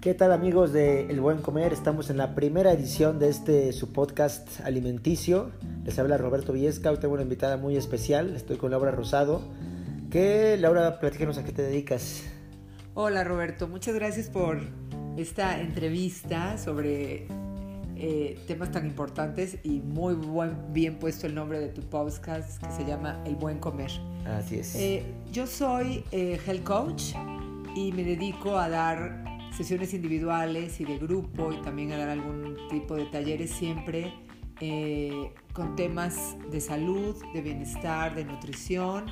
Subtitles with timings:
[0.00, 1.74] ¿Qué tal amigos de El Buen Comer?
[1.74, 5.50] Estamos en la primera edición de este su podcast alimenticio.
[5.84, 9.42] Les habla Roberto Viesca, hoy tengo una invitada muy especial, estoy con Laura Rosado.
[10.10, 12.22] ¿Qué, Laura, platícanos a qué te dedicas?
[12.94, 14.62] Hola Roberto, muchas gracias por
[15.18, 17.26] esta entrevista sobre
[17.96, 22.70] eh, temas tan importantes y muy buen, bien puesto el nombre de tu podcast que
[22.72, 23.90] se llama El Buen Comer.
[24.24, 24.74] Así es.
[24.76, 27.02] Eh, yo soy eh, health coach
[27.76, 32.56] y me dedico a dar sesiones individuales y de grupo y también a dar algún
[32.70, 34.12] tipo de talleres siempre
[35.54, 39.06] con temas de salud, de bienestar, de nutrición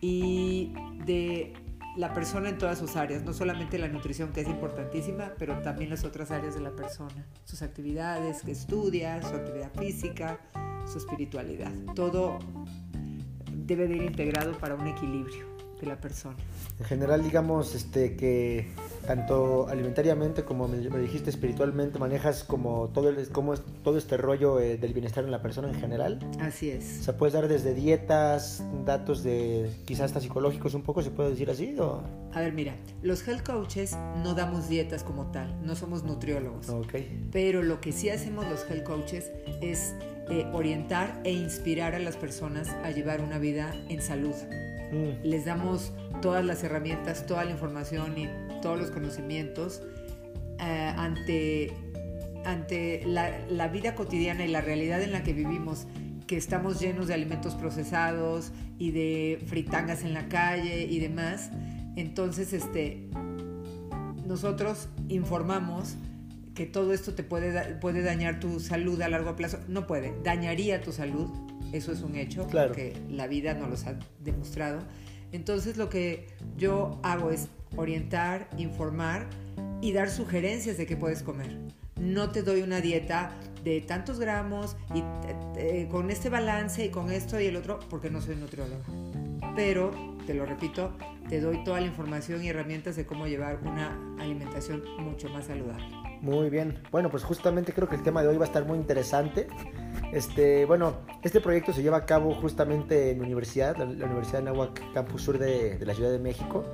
[0.00, 0.72] y
[1.04, 1.52] de
[1.96, 5.90] la persona en todas sus áreas, no solamente la nutrición que es importantísima, pero también
[5.90, 10.40] las otras áreas de la persona, sus actividades que estudia, su actividad física,
[10.86, 11.72] su espiritualidad.
[11.94, 12.38] Todo
[13.52, 15.53] debe de ir integrado para un equilibrio
[15.86, 16.36] la persona.
[16.78, 18.68] En general, digamos este, que
[19.06, 24.76] tanto alimentariamente como me, dijiste espiritualmente manejas como todo, el, como todo este rollo eh,
[24.76, 26.18] del bienestar en la persona en general.
[26.40, 27.00] Así es.
[27.00, 31.30] O sea, puedes dar desde dietas, datos de quizás hasta psicológicos un poco, ¿se puede
[31.30, 31.78] decir así?
[31.78, 32.02] O?
[32.32, 36.68] A ver, mira, los health coaches no damos dietas como tal, no somos nutriólogos.
[36.68, 36.94] Ok.
[37.30, 39.94] Pero lo que sí hacemos los health coaches es
[40.30, 44.34] eh, orientar e inspirar a las personas a llevar una vida en salud.
[44.94, 45.26] Mm.
[45.26, 45.92] Les damos
[46.22, 48.28] todas las herramientas, toda la información y
[48.62, 49.82] todos los conocimientos
[50.60, 51.72] eh, ante,
[52.44, 55.86] ante la, vida cotidiana y la realidad en la que vivimos,
[56.26, 61.50] que estamos llenos de alimentos procesados y de fritangas en la calle y demás.
[61.96, 63.08] Entonces, este,
[64.26, 65.96] nosotros informamos
[66.54, 69.58] que todo esto te puede, puede dañar tu salud a largo plazo.
[69.68, 71.28] No puede, dañaría tu salud,
[71.74, 72.68] eso es un hecho, claro.
[72.68, 74.80] porque la vida nos los ha demostrado.
[75.32, 79.26] Entonces lo que yo hago es orientar, informar
[79.80, 81.58] y dar sugerencias de qué puedes comer.
[82.00, 83.32] No te doy una dieta
[83.64, 85.02] de tantos gramos y
[85.56, 88.84] eh, con este balance y con esto y el otro, porque no soy nutrióloga.
[89.56, 89.90] Pero,
[90.26, 90.96] te lo repito,
[91.28, 96.03] te doy toda la información y herramientas de cómo llevar una alimentación mucho más saludable.
[96.24, 96.78] Muy bien.
[96.90, 99.46] Bueno, pues justamente creo que el tema de hoy va a estar muy interesante.
[100.10, 104.44] Este, bueno, este proyecto se lleva a cabo justamente en la universidad, la, Universidad de
[104.46, 106.64] Nahuac, Campus Sur de, la Ciudad de México.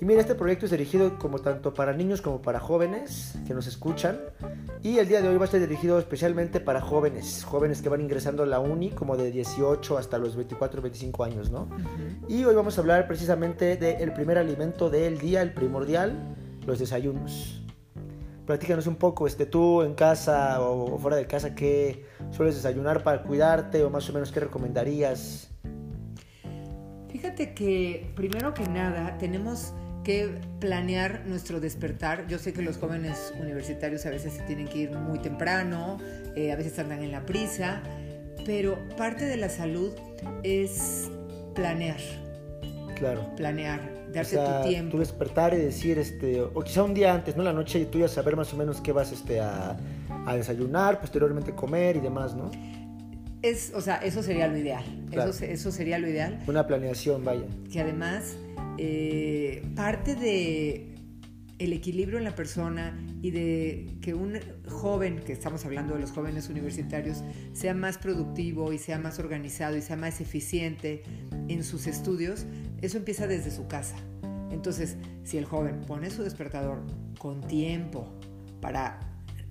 [0.00, 3.66] Y mira, este proyecto es dirigido como tanto para niños como para jóvenes que nos
[3.66, 4.18] escuchan.
[4.82, 8.00] Y el día de hoy va a estar dirigido especialmente para jóvenes, jóvenes que van
[8.00, 11.68] ingresando a la uni como de 18 hasta los 24, 25 años, ¿no?
[12.28, 16.34] Y hoy vamos a hablar precisamente del primer alimento del día, el primordial,
[16.64, 17.65] los desayunos.
[18.46, 23.24] Platícanos un poco, este, tú en casa o fuera de casa, ¿qué sueles desayunar para
[23.24, 25.50] cuidarte o más o menos qué recomendarías?
[27.08, 29.72] Fíjate que primero que nada tenemos
[30.04, 32.28] que planear nuestro despertar.
[32.28, 35.98] Yo sé que los jóvenes universitarios a veces se tienen que ir muy temprano,
[36.36, 37.82] eh, a veces andan en la prisa,
[38.44, 39.92] pero parte de la salud
[40.44, 41.10] es
[41.56, 41.98] planear.
[42.94, 43.28] Claro.
[43.34, 44.90] Planear darte tu tiempo.
[44.92, 47.42] Tu despertar y decir, este, o quizá un día antes, ¿no?
[47.42, 49.76] La noche y tú ya saber más o menos qué vas este, a,
[50.26, 52.50] a desayunar, posteriormente comer y demás, ¿no?
[53.42, 54.84] Es, o sea, eso sería lo ideal.
[55.12, 56.42] Eso, eso, sería lo ideal.
[56.46, 57.44] Una planeación, vaya.
[57.70, 58.36] Que además,
[58.78, 60.95] eh, parte de
[61.58, 66.10] el equilibrio en la persona y de que un joven, que estamos hablando de los
[66.10, 67.22] jóvenes universitarios,
[67.52, 71.02] sea más productivo y sea más organizado y sea más eficiente
[71.48, 72.46] en sus estudios,
[72.82, 73.96] eso empieza desde su casa.
[74.50, 76.82] Entonces, si el joven pone su despertador
[77.18, 78.12] con tiempo
[78.60, 79.00] para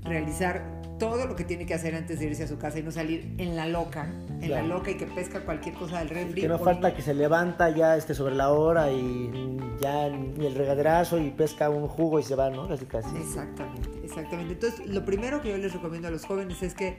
[0.04, 2.92] realizar todo lo que tiene que hacer antes de irse a su casa y no
[2.92, 4.12] salir en la loca,
[4.42, 6.42] en la loca y que pesca cualquier cosa del refri.
[6.42, 10.56] Que no falta que se levanta ya este sobre la hora y ya ni el
[10.56, 12.68] regaderazo y pesca un jugo y se va, ¿no?
[12.68, 13.16] Casi casi.
[13.18, 14.54] Exactamente, exactamente.
[14.54, 16.98] Entonces, lo primero que yo les recomiendo a los jóvenes es que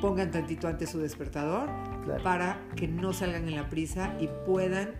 [0.00, 1.68] pongan tantito antes su despertador
[2.22, 4.94] para que no salgan en la prisa y puedan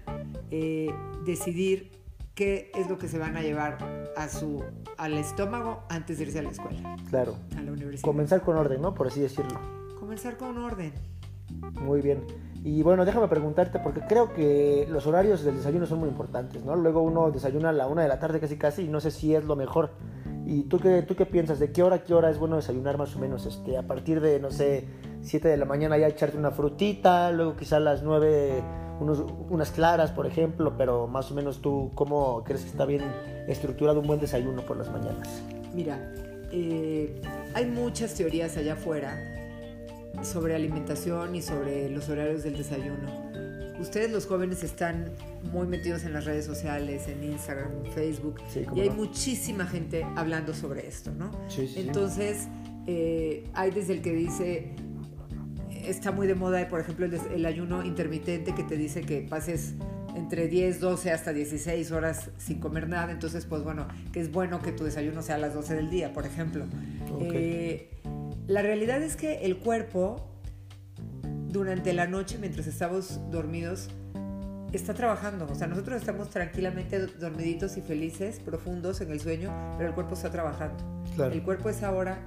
[0.50, 0.92] eh,
[1.24, 1.90] decidir
[2.34, 3.78] qué es lo que se van a llevar
[4.16, 4.64] a su,
[4.98, 6.96] al estómago antes de irse a la escuela.
[7.10, 7.36] Claro.
[7.56, 8.06] A la universidad.
[8.06, 8.94] Comenzar con orden, ¿no?
[8.94, 9.58] Por así decirlo.
[9.98, 10.92] Comenzar con orden.
[11.80, 12.24] Muy bien.
[12.64, 16.74] Y bueno, déjame preguntarte, porque creo que los horarios del desayuno son muy importantes, ¿no?
[16.76, 19.34] Luego uno desayuna a la una de la tarde casi casi y no sé si
[19.34, 19.90] es lo mejor.
[20.46, 21.58] ¿Y tú qué, tú qué piensas?
[21.58, 23.44] ¿De qué hora a qué hora es bueno desayunar más o menos?
[23.46, 24.88] Este, a partir de, no sé,
[25.22, 28.62] 7 de la mañana ya echarte una frutita, luego quizá a las 9
[29.00, 33.02] unas claras, por ejemplo, pero más o menos tú, ¿cómo crees que está bien
[33.48, 35.28] estructurado un buen desayuno por las mañanas?
[35.74, 35.98] Mira,
[36.52, 37.20] eh,
[37.54, 39.18] hay muchas teorías allá afuera
[40.22, 43.24] sobre alimentación y sobre los horarios del desayuno.
[43.80, 45.10] ustedes los jóvenes están
[45.52, 48.36] muy metidos en las redes sociales, en Instagram, en Facebook,
[48.74, 51.30] y hay muchísima gente hablando sobre esto, ¿no?
[51.48, 52.46] Sí, sí, Entonces,
[52.86, 54.76] eh, hay desde el que dice,
[55.86, 59.74] está muy de moda, por ejemplo, el, ayuno intermitente que te dice que pases
[60.14, 63.12] entre 10, 12 hasta 16 horas sin comer nada.
[63.12, 66.12] Entonces, pues bueno, que es bueno que tu desayuno sea a las 12 del día,
[66.12, 66.66] por ejemplo.
[67.20, 67.90] Eh,
[68.46, 70.30] la realidad es que el cuerpo,
[71.48, 73.88] durante la noche, mientras estamos dormidos,
[74.72, 75.46] está trabajando.
[75.50, 80.14] O sea, nosotros estamos tranquilamente dormiditos y felices, profundos en el sueño, pero el cuerpo
[80.14, 80.84] está trabajando.
[81.32, 82.18] El cuerpo es ahora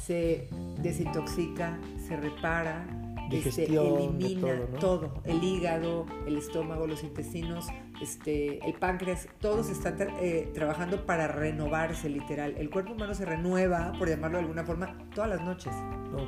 [0.00, 0.48] se
[0.82, 2.86] desintoxica, se repara,
[3.30, 7.66] este, elimina todo, el hígado, el estómago, los intestinos,
[8.02, 12.54] este, el páncreas, todos están eh, trabajando para renovarse literal.
[12.58, 15.72] El cuerpo humano se renueva, por llamarlo de alguna forma, todas las noches.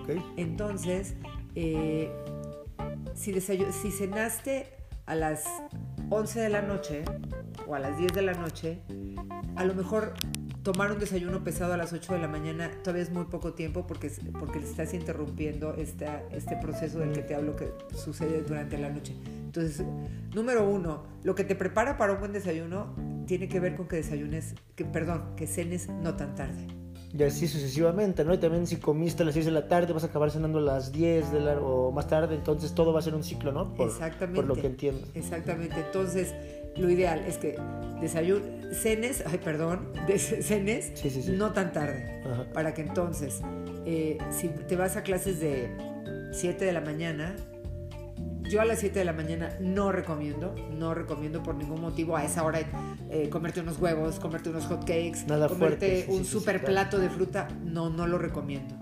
[0.03, 0.23] Okay.
[0.37, 1.17] Entonces,
[1.55, 2.11] eh,
[3.15, 4.69] si, si cenaste
[5.07, 5.45] a las
[6.11, 7.05] 11 de la noche
[7.67, 8.83] o a las 10 de la noche,
[9.57, 10.15] a lo mejor
[10.62, 13.87] tomar un desayuno pesado a las 8 de la mañana todavía es muy poco tiempo
[13.87, 18.79] porque, porque le estás interrumpiendo esta, este proceso del que te hablo que sucede durante
[18.79, 19.14] la noche.
[19.26, 19.85] Entonces,
[20.35, 22.94] número uno, lo que te prepara para un buen desayuno
[23.26, 26.67] tiene que ver con que desayunes, que, perdón, que cenes no tan tarde.
[27.17, 28.32] Y así sucesivamente, ¿no?
[28.32, 30.62] Y también si comiste a las 6 de la tarde, vas a acabar cenando a
[30.62, 33.75] las 10 de la, o más tarde, entonces todo va a ser un ciclo, ¿no?
[33.85, 34.37] Exactamente.
[34.37, 35.06] Por lo que entiendo.
[35.12, 35.76] Exactamente.
[35.79, 36.35] Entonces,
[36.77, 37.57] lo ideal es que
[38.01, 40.93] desayuno, cenes, ay, perdón, cenes
[41.29, 42.23] no tan tarde,
[42.53, 43.41] para que entonces,
[43.87, 45.71] eh, si te vas a clases de
[46.33, 47.37] 7 de la mañana,
[48.43, 52.25] yo a las 7 de la mañana no recomiendo, no recomiendo por ningún motivo a
[52.25, 52.61] esa hora
[53.11, 57.89] eh, comerte unos huevos, comerte unos hot cakes, comerte un super plato de fruta, no,
[57.89, 58.75] no lo recomiendo.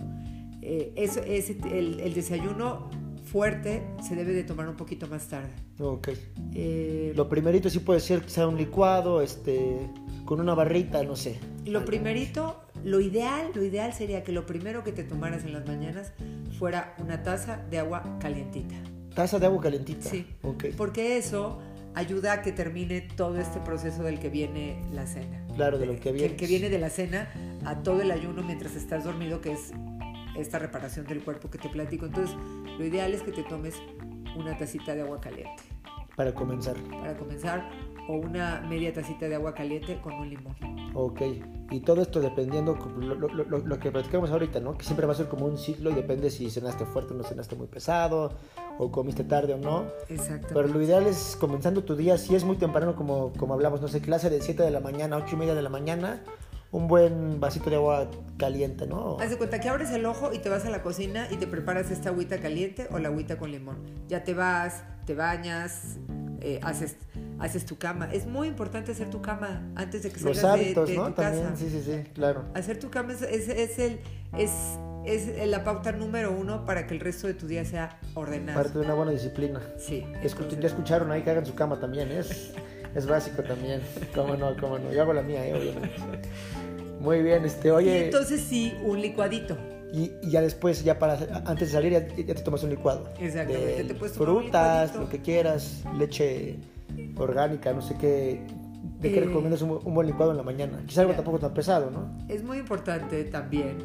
[0.62, 2.90] Eh, eso es el desayuno
[3.30, 5.50] fuerte se debe de tomar un poquito más tarde.
[5.78, 6.08] Ok.
[6.54, 9.88] Eh, lo primerito sí puede ser quizá un licuado, este,
[10.24, 11.38] con una barrita, no sé.
[11.64, 15.66] Lo primerito, lo ideal, lo ideal sería que lo primero que te tomaras en las
[15.66, 16.12] mañanas
[16.58, 18.74] fuera una taza de agua calientita.
[19.14, 20.08] Taza de agua calientita.
[20.08, 20.26] Sí.
[20.42, 20.66] Ok.
[20.76, 21.60] Porque eso
[21.94, 25.46] ayuda a que termine todo este proceso del que viene la cena.
[25.54, 26.30] Claro, de lo que viene.
[26.30, 27.28] Que, que viene de la cena
[27.64, 29.72] a todo el ayuno mientras estás dormido, que es
[30.36, 32.06] esta reparación del cuerpo que te platico.
[32.06, 32.36] Entonces,
[32.78, 33.76] lo ideal es que te tomes
[34.36, 35.62] una tacita de agua caliente.
[36.16, 36.76] Para comenzar.
[36.90, 37.70] Para comenzar,
[38.08, 40.54] o una media tacita de agua caliente con un limón.
[40.94, 41.22] Ok,
[41.70, 44.76] y todo esto dependiendo, lo, lo, lo, que platicamos ahorita, ¿no?
[44.76, 47.22] Que siempre va a ser como un ciclo y depende si cenaste fuerte o no
[47.22, 48.32] cenaste muy pesado,
[48.78, 49.84] o comiste tarde o no.
[50.08, 50.48] Exacto.
[50.52, 53.88] Pero lo ideal es comenzando tu día, si es muy temprano, como, como hablamos, no
[53.88, 56.22] sé, clase de 7 de la mañana, 8 y media de la mañana,
[56.72, 59.18] un buen vasito de agua caliente, ¿no?
[59.20, 61.46] Haz de cuenta que abres el ojo y te vas a la cocina y te
[61.46, 63.78] preparas esta agüita caliente o la agüita con limón.
[64.08, 65.98] Ya te vas, te bañas,
[66.40, 66.96] eh, haces,
[67.40, 68.08] haces tu cama.
[68.12, 71.06] Es muy importante hacer tu cama antes de que salgas Los hábitos, de, ¿no?
[71.08, 71.56] tu También, casa.
[71.56, 72.44] Sí, sí, sí, claro.
[72.54, 74.00] Hacer tu cama es, es, el,
[74.38, 74.50] es,
[75.04, 78.62] es la pauta número uno para que el resto de tu día sea ordenado.
[78.62, 79.60] Parte de una buena disciplina.
[79.76, 80.06] Sí.
[80.22, 82.52] Ya escucharon ahí que hagan su cama también, es,
[82.94, 83.80] es básico también.
[84.14, 84.92] Cómo no, cómo no.
[84.92, 85.54] Yo hago la mía, ¿eh?
[85.54, 86.28] obviamente.
[87.00, 87.98] Muy bien, este, oye.
[87.98, 89.56] Y entonces sí, un licuadito.
[89.92, 91.14] Y, ya después, ya para
[91.46, 93.08] antes de salir, ya, te tomas un licuado.
[93.18, 96.58] Exactamente, te puedes tomar Frutas, lo que quieras, leche
[97.16, 98.40] orgánica, no sé qué.
[99.00, 100.82] ¿De qué eh, recomiendas un, buen licuado en la mañana?
[100.86, 102.18] Quizás algo tampoco tan pesado, ¿no?
[102.28, 103.78] Es muy importante también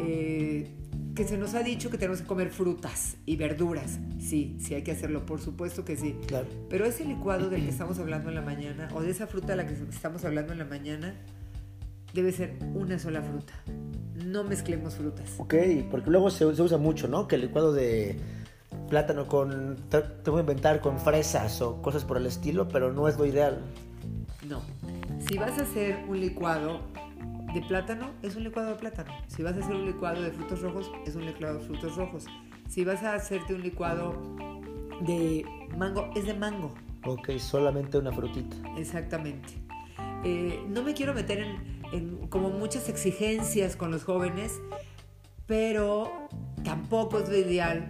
[0.00, 0.68] eh,
[1.14, 3.98] que se nos ha dicho que tenemos que comer frutas y verduras.
[4.18, 6.16] Sí, sí hay que hacerlo, por supuesto que sí.
[6.26, 6.46] Claro.
[6.68, 9.56] Pero ese licuado del que estamos hablando en la mañana, o de esa fruta de
[9.56, 11.14] la que estamos hablando en la mañana,
[12.12, 13.54] debe ser una sola fruta.
[14.24, 15.34] No mezclemos frutas.
[15.38, 15.54] Ok,
[15.90, 17.28] porque luego se, usa mucho, ¿no?
[17.28, 18.18] Que el licuado de
[18.88, 23.08] plátano con, te, voy a inventar, con fresas o cosas por el estilo, pero no
[23.08, 23.60] es lo ideal.
[24.48, 24.62] No.
[25.28, 26.80] Si vas a hacer un licuado
[27.54, 29.12] de plátano, es un licuado de plátano.
[29.28, 32.26] Si vas a hacer un licuado de frutos rojos, es un licuado de frutos rojos.
[32.68, 34.12] Si vas a hacerte un licuado
[35.02, 35.44] de
[35.76, 36.74] mango, es de mango.
[37.06, 38.56] Ok, solamente una frutita.
[38.76, 39.54] Exactamente.
[40.24, 41.46] Eh, no me quiero meter
[41.92, 44.60] en, como muchas exigencias con los jóvenes,
[45.46, 46.28] pero
[46.64, 47.88] tampoco es lo ideal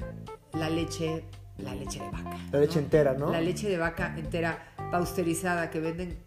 [0.52, 1.24] la leche,
[1.58, 2.38] la leche de vaca.
[2.52, 3.30] La leche entera, ¿no?
[3.30, 6.18] La leche de vaca entera pausterizada que venden,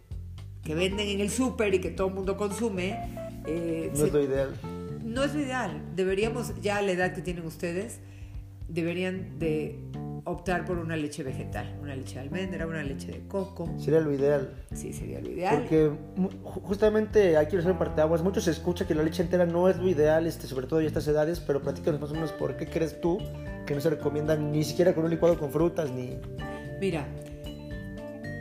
[0.64, 3.17] que venden en el súper y que todo el mundo consume.
[3.48, 4.54] Eh, no es lo ideal.
[5.02, 5.82] No es lo ideal.
[5.96, 8.00] Deberíamos, ya a la edad que tienen ustedes,
[8.68, 9.78] deberían de
[10.24, 13.72] optar por una leche vegetal, una leche de almendra, una leche de coco.
[13.78, 14.52] Sería lo ideal.
[14.74, 15.58] Sí, sería lo ideal.
[15.58, 15.90] Porque
[16.44, 18.22] justamente hay que hacer parte de aguas.
[18.22, 20.86] Mucho se escucha que la leche entera no es lo ideal, este, sobre todo en
[20.86, 23.18] estas edades, pero platícanos más o menos por qué crees tú
[23.66, 26.18] que no se recomienda ni siquiera con un licuado con frutas ni.
[26.80, 27.06] Mira,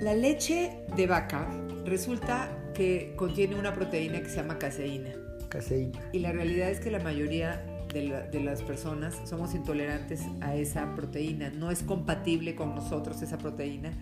[0.01, 1.47] la leche de vaca
[1.85, 5.09] resulta que contiene una proteína que se llama caseína.
[5.49, 5.99] Caseína.
[6.13, 11.49] Y la realidad es que la mayoría de, las personas somos intolerantes a esa proteína.
[11.49, 13.93] No es compatible con nosotros esa proteína.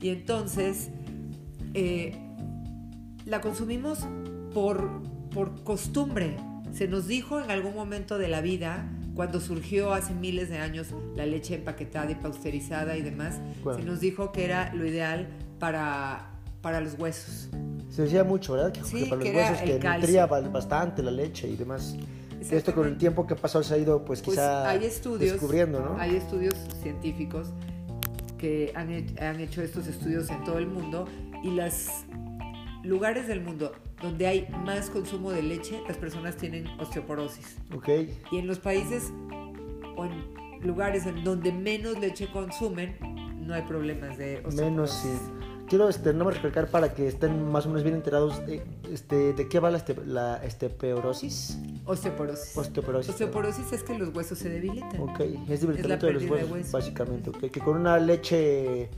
[0.00, 0.88] Y entonces
[1.74, 2.16] eh,
[3.26, 4.06] la consumimos
[4.54, 6.36] por, por costumbre.
[6.72, 10.86] Se nos dijo en algún momento de la vida cuando surgió hace miles de años
[11.16, 13.40] la leche empaquetada y pausterizada y demás,
[13.76, 16.30] se nos dijo que era lo ideal para,
[16.62, 17.50] para los huesos.
[17.92, 18.72] Se decía mucho, ¿verdad?
[18.72, 21.94] Que, sí, para los huesos que nutría bastante la leche y demás.
[22.40, 25.80] Esto con el tiempo que pasó se ha ido pues, pues quizá hay estudios, descubriendo,
[25.80, 25.96] ¿no?
[25.98, 27.48] Hay estudios científicos
[28.38, 28.88] que han,
[29.20, 31.06] han hecho estos estudios en todo el mundo
[31.44, 31.88] y los
[32.82, 37.58] lugares del mundo donde hay más consumo de leche, las personas tienen osteoporosis.
[37.74, 37.88] Ok.
[38.32, 39.12] Y en los países
[39.96, 40.34] o en
[40.66, 42.96] lugares en donde menos leche consumen,
[43.38, 44.62] no hay problemas de osteoporosis.
[44.62, 45.41] Menos, sí.
[45.72, 48.62] Quiero este, no me recalcar para que estén más o menos bien enterados de,
[48.92, 51.58] este, de qué va la, este, la osteoporosis.
[51.86, 52.54] Osteoporosis.
[52.58, 53.10] Osteoporosis.
[53.12, 55.00] Osteoporosis es que los huesos se debilitan.
[55.00, 57.30] Ok, es debilitamiento de los huesos, básicamente.
[57.30, 57.48] Okay.
[57.48, 58.90] Que con una leche,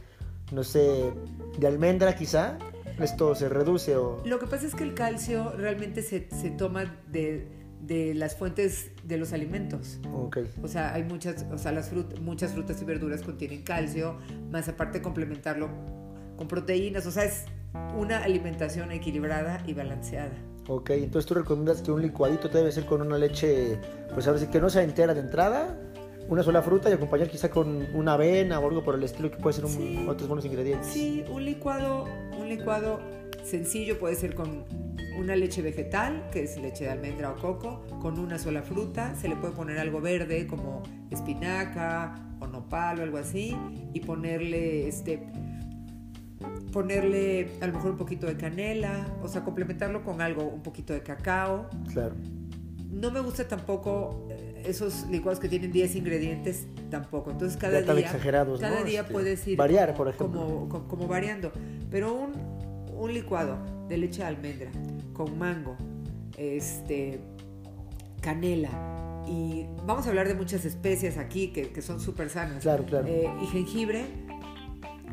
[0.50, 1.12] no sé,
[1.56, 2.58] de almendra quizá,
[2.98, 4.20] esto se reduce o...
[4.24, 7.46] Lo que pasa es que el calcio realmente se, se toma de,
[7.82, 10.00] de, las fuentes de los alimentos.
[10.12, 10.50] Okay.
[10.60, 14.18] O sea, hay muchas, o sea, las frut, muchas frutas y verduras contienen calcio,
[14.50, 16.02] más aparte complementarlo
[16.36, 17.44] con proteínas, o sea, es
[17.96, 20.32] una alimentación equilibrada y balanceada.
[20.68, 23.78] Ok, entonces tú recomiendas que un licuadito debe ser con una leche,
[24.14, 25.78] pues a ver si que no sea entera de entrada,
[26.28, 29.36] una sola fruta y acompañar quizá con una avena o algo por el estilo que
[29.36, 30.86] puede ser un, otros buenos ingredientes.
[30.86, 32.06] Sí, un licuado,
[32.38, 33.00] un licuado
[33.42, 34.64] sencillo puede ser con
[35.18, 39.28] una leche vegetal, que es leche de almendra o coco, con una sola fruta, se
[39.28, 43.56] le puede poner algo verde como espinaca o nopal o algo así
[43.92, 45.26] y ponerle este
[46.72, 50.92] ponerle a lo mejor un poquito de canela, o sea, complementarlo con algo, un poquito
[50.92, 51.68] de cacao.
[51.92, 52.14] Claro.
[52.90, 54.28] No me gusta tampoco
[54.64, 57.30] esos licuados que tienen 10 ingredientes tampoco.
[57.30, 60.68] Entonces cada día, exagerados, cada día este, puedes ir variar, por ejemplo.
[60.68, 61.52] Como, como, variando.
[61.90, 62.32] Pero un,
[62.96, 63.58] un, licuado
[63.88, 64.70] de leche de almendra
[65.12, 65.76] con mango,
[66.36, 67.20] este,
[68.20, 68.70] canela
[69.26, 72.62] y vamos a hablar de muchas especies aquí que, que son súper sanas.
[72.62, 73.06] Claro, claro.
[73.06, 74.04] Eh, y jengibre,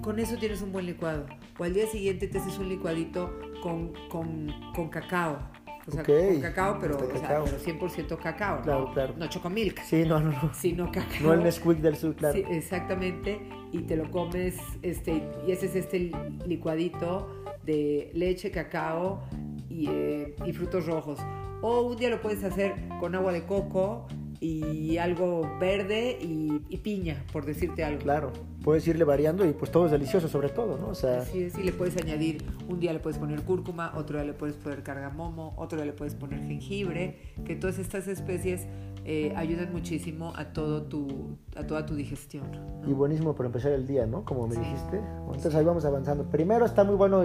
[0.01, 1.25] con eso tienes un buen licuado.
[1.57, 5.39] O al día siguiente te haces un licuadito con, con, con cacao
[5.87, 8.61] o sea, con cacao, pero, o sea, pero 100% cacao.
[8.61, 9.13] Claro, no, claro.
[9.17, 9.81] No chocomilk.
[9.81, 10.53] Sí, no, no, no.
[10.53, 11.21] Sino cacao.
[11.23, 12.35] No el Nesquik del sur, claro.
[12.35, 13.41] Sí, exactamente.
[13.71, 16.11] Y te lo comes, este, y ese es este
[16.45, 19.23] licuadito de leche, cacao
[19.69, 21.19] y, eh, y frutos rojos.
[21.61, 24.07] O un día lo puedes hacer con agua de coco
[24.43, 28.01] y algo verde y, piña, por decirte algo.
[28.01, 28.33] Claro,
[28.63, 30.87] puedes irle variando y pues todo es delicioso sobre todo, ¿no?
[30.87, 31.23] O sea...
[31.25, 34.55] Sí, sí, le puedes añadir, un día le puedes poner cúrcuma, otro día le puedes
[34.55, 38.65] poner cargamomo, otro día le puedes poner jengibre, que todas estas especies
[39.05, 42.47] eh, ayudan muchísimo a, todo tu, a toda tu digestión.
[42.87, 44.25] Y buenísimo para empezar el día, ¿no?
[44.25, 44.99] Como me dijiste.
[45.27, 46.23] Entonces ahí vamos avanzando.
[46.23, 47.23] Primero está muy bueno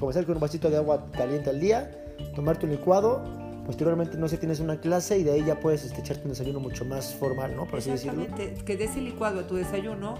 [0.00, 1.92] comenzar con un vasito de agua caliente al día,
[2.34, 3.39] tomar tu licuado
[3.70, 6.58] posteriormente no sé, tienes una clase y de ahí ya puedes este, echarte un desayuno
[6.58, 7.66] mucho más formal, ¿no?
[7.66, 8.26] Por así decirlo.
[8.66, 10.18] que de ese licuado a tu desayuno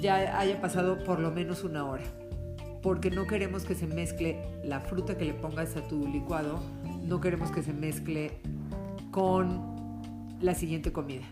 [0.00, 2.04] ya haya pasado por lo menos una hora,
[2.84, 6.60] porque no queremos que se mezcle la fruta que le pongas a tu licuado,
[7.02, 8.38] no queremos que se mezcle
[9.10, 11.24] con la siguiente comida.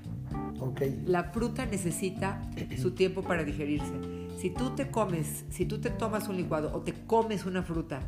[0.59, 1.01] Okay.
[1.07, 2.43] La fruta necesita
[2.77, 3.93] su tiempo para digerirse.
[4.37, 8.01] Si tú te comes, si tú te tomas un licuado o te comes una fruta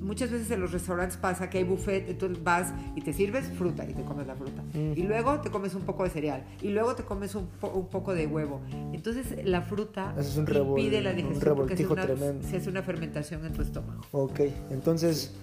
[0.00, 3.84] muchas veces en los restaurantes pasa que hay buffet, entonces vas y te sirves fruta
[3.88, 4.62] y te comes la fruta.
[4.74, 6.44] Y luego te comes un poco de cereal.
[6.62, 7.46] Y luego te comes un,
[7.90, 8.60] poco de huevo.
[8.92, 13.62] Entonces la fruta es un impide la digestión porque se hace una fermentación en tu
[13.62, 14.02] estómago.
[14.12, 14.40] Ok,
[14.70, 15.34] entonces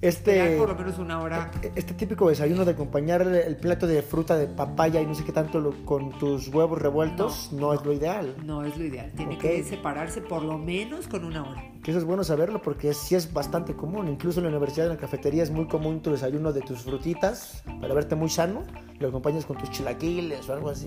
[0.00, 1.50] este, por lo menos una hora.
[1.74, 5.32] Este típico desayuno de acompañar el plato de fruta de papaya y no sé qué
[5.32, 8.34] tanto con tus huevos revueltos no, es lo ideal.
[8.44, 9.12] No es lo ideal.
[9.16, 11.64] Tiene que separarse por lo menos con una hora.
[11.82, 14.08] Que eso es bueno saberlo porque sí es bastante común.
[14.08, 17.62] Incluso en la universidad, en la cafetería, es muy común tu desayuno de tus frutitas
[17.80, 18.64] para verte muy sano
[19.00, 20.86] lo acompañas con tus chilaquiles o algo así.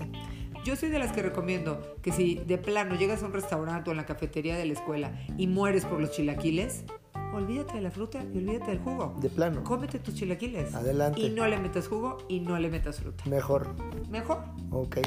[0.64, 3.92] Yo soy de las que recomiendo que si de plano llegas a un restaurante o
[3.92, 6.84] en la cafetería de la escuela y mueres por los chilaquiles,
[7.34, 9.14] olvídate de la fruta y olvídate del jugo.
[9.20, 9.62] De plano.
[9.64, 10.74] Cómete tus chilaquiles.
[10.74, 11.20] Adelante.
[11.20, 13.24] Y no le metas jugo y no le metas fruta.
[13.26, 13.74] Mejor.
[14.10, 14.38] Mejor.
[14.70, 14.98] Ok.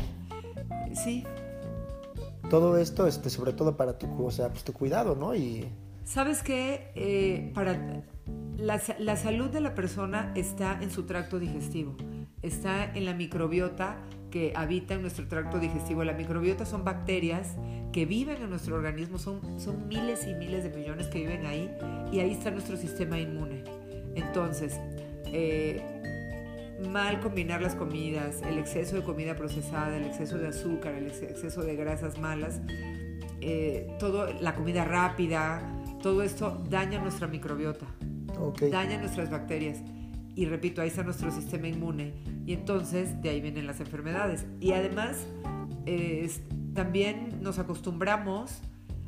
[0.93, 1.24] Sí.
[2.50, 5.36] Todo esto, este, sobre todo para tu, o sea, pues, tu cuidado, ¿no?
[5.36, 5.67] Y...
[6.05, 6.91] ¿Sabes qué?
[6.96, 8.03] Eh, para
[8.57, 11.98] la, la salud de la persona está en su tracto digestivo,
[12.41, 13.98] está en la microbiota
[14.31, 16.03] que habita en nuestro tracto digestivo.
[16.05, 17.55] La microbiota son bacterias
[17.91, 21.69] que viven en nuestro organismo, son, son miles y miles de millones que viven ahí
[22.12, 23.64] y ahí está nuestro sistema inmune.
[24.16, 24.80] Entonces,
[25.26, 25.82] eh,
[26.92, 31.62] mal combinar las comidas, el exceso de comida procesada, el exceso de azúcar, el exceso
[31.62, 32.62] de grasas malas,
[33.42, 35.62] eh, todo, la comida rápida,
[36.02, 37.86] todo esto daña nuestra microbiota,
[38.72, 39.80] daña nuestras bacterias.
[40.36, 42.14] Y repito, ahí está nuestro sistema inmune.
[42.46, 44.46] Y entonces de ahí vienen las enfermedades.
[44.60, 45.26] Y además,
[46.76, 48.62] también nos acostumbramos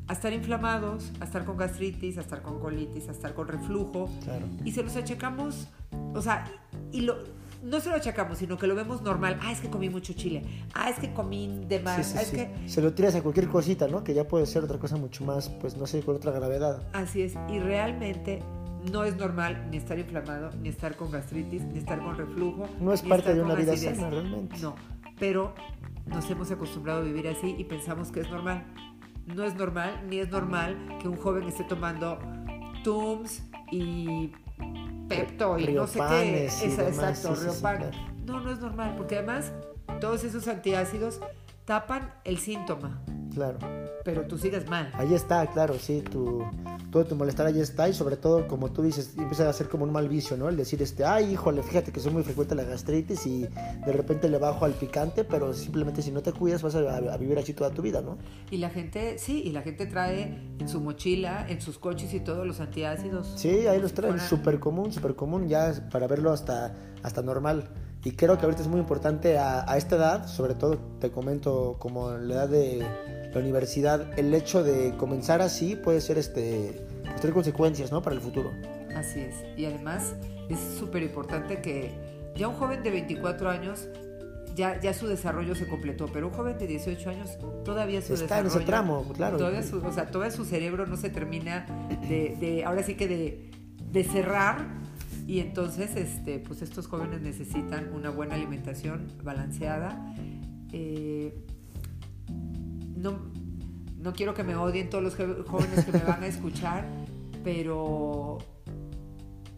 [0.10, 4.10] a estar inflamados, a estar con gastritis, a estar con colitis, a estar con reflujo.
[4.66, 5.68] Y se los achacamos,
[6.16, 6.46] o sea,
[6.92, 7.18] y lo,
[7.64, 9.40] no se lo achacamos, sino que lo vemos normal.
[9.44, 10.44] Ah, es que comí mucho chile.
[10.74, 12.16] Ah, es que comí de más.
[12.16, 12.50] Ah, es que...
[12.66, 14.04] Se lo tiras a cualquier cosita, ¿no?
[14.04, 16.82] Que ya puede ser otra cosa mucho más, pues no sé, con otra gravedad.
[16.94, 17.36] Así es.
[17.48, 18.42] Y realmente
[18.92, 22.68] no es normal ni estar inflamado, ni estar con gastritis, ni estar con reflujo.
[22.82, 24.58] No es parte de una vida sana, realmente.
[24.60, 24.74] No,
[25.20, 25.54] pero
[26.08, 28.66] nos hemos acostumbrado a vivir así y pensamos que es normal.
[29.36, 32.20] No es normal, ni es normal que un joven esté tomando
[32.84, 34.32] Tums y
[35.08, 36.46] Pepto y no sé qué.
[36.46, 37.36] exacto,
[38.26, 39.52] No, no es normal, porque además
[40.00, 41.20] todos esos antiácidos
[41.66, 43.02] tapan el síntoma.
[43.34, 43.60] Claro.
[44.04, 44.92] Pero tú sigues mal.
[44.94, 46.44] Ahí está, claro, sí, tu,
[46.92, 49.84] todo tu malestar ahí está y sobre todo, como tú dices, empieza a ser como
[49.84, 50.50] un mal vicio, ¿no?
[50.50, 54.28] El decir, este, ay, híjole, fíjate que soy muy frecuente la gastritis y de repente
[54.28, 57.70] le bajo al picante, pero simplemente si no te cuidas vas a, vivir así toda
[57.72, 58.18] tu vida, ¿no?
[58.50, 62.20] Y la gente, sí, y la gente trae en su mochila, en sus coches y
[62.20, 63.34] todo los antiácidos.
[63.36, 67.70] Sí, ahí los traen, súper común, súper común, ya para verlo hasta, hasta normal.
[68.04, 71.76] Y creo que ahorita es muy importante a, a, esta edad, sobre todo te comento
[71.80, 72.86] como la edad de
[73.34, 78.02] la universidad, el hecho de comenzar así puede ser este, pues, tener consecuencias ¿no?
[78.02, 78.52] para el futuro.
[78.96, 79.36] Así es.
[79.58, 80.16] Y además
[80.50, 81.92] es súper importante que
[82.36, 83.88] ya un joven de 24 años
[84.56, 88.42] ya, ya, su desarrollo se completó, pero un joven de 18 años todavía su Está
[88.42, 88.52] desarrollo...
[88.52, 89.38] en ese tramo, claro.
[89.38, 91.66] Todavía su, o sea, todavía su cerebro no se termina
[92.10, 93.52] de, de ahora sí que de,
[93.92, 94.66] de cerrar
[95.30, 100.12] y entonces, este, pues estos jóvenes necesitan una buena alimentación balanceada.
[100.72, 101.46] Eh,
[102.98, 103.20] no,
[104.00, 105.16] no quiero que me odien todos los
[105.48, 106.88] jóvenes que me van a escuchar,
[107.44, 108.40] pero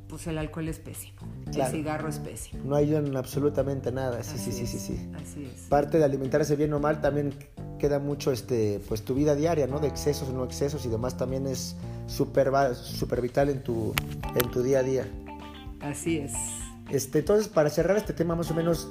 [0.09, 1.21] pues el alcohol es pésimo.
[1.55, 2.61] El cigarro es pésimo.
[2.65, 4.21] No ayudan absolutamente nada.
[4.23, 5.09] Sí, sí, sí, sí, sí.
[5.15, 5.67] Así es.
[5.69, 7.33] Parte de alimentarse bien o mal también
[7.79, 9.79] queda mucho este pues tu vida diaria, ¿no?
[9.79, 13.93] De excesos o no excesos y demás también es súper super vital en tu
[14.35, 15.07] en tu día a día.
[15.81, 16.33] Así es.
[16.89, 18.89] Este, entonces, para cerrar este tema más o menos,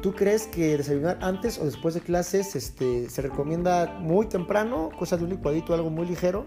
[0.00, 5.16] ¿tú crees que desayunar antes o después de clases este, se recomienda muy temprano, cosa
[5.16, 6.46] de un licuadito, algo muy ligero,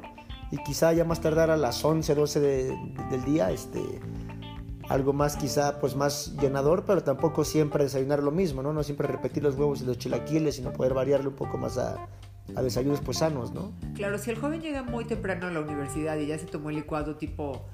[0.52, 3.80] y quizá ya más tardar a las 11, 12 del día, este,
[4.90, 8.74] algo más quizá pues más llenador, pero tampoco siempre desayunar lo mismo, ¿no?
[8.74, 12.08] No siempre repetir los huevos y los chilaquiles, sino poder variarle un poco más a,
[12.56, 13.74] a desayunos pues sanos, ¿no?
[13.96, 16.78] Claro, si el joven llega muy temprano a la universidad y ya se tomó el
[16.78, 17.66] licuado tipo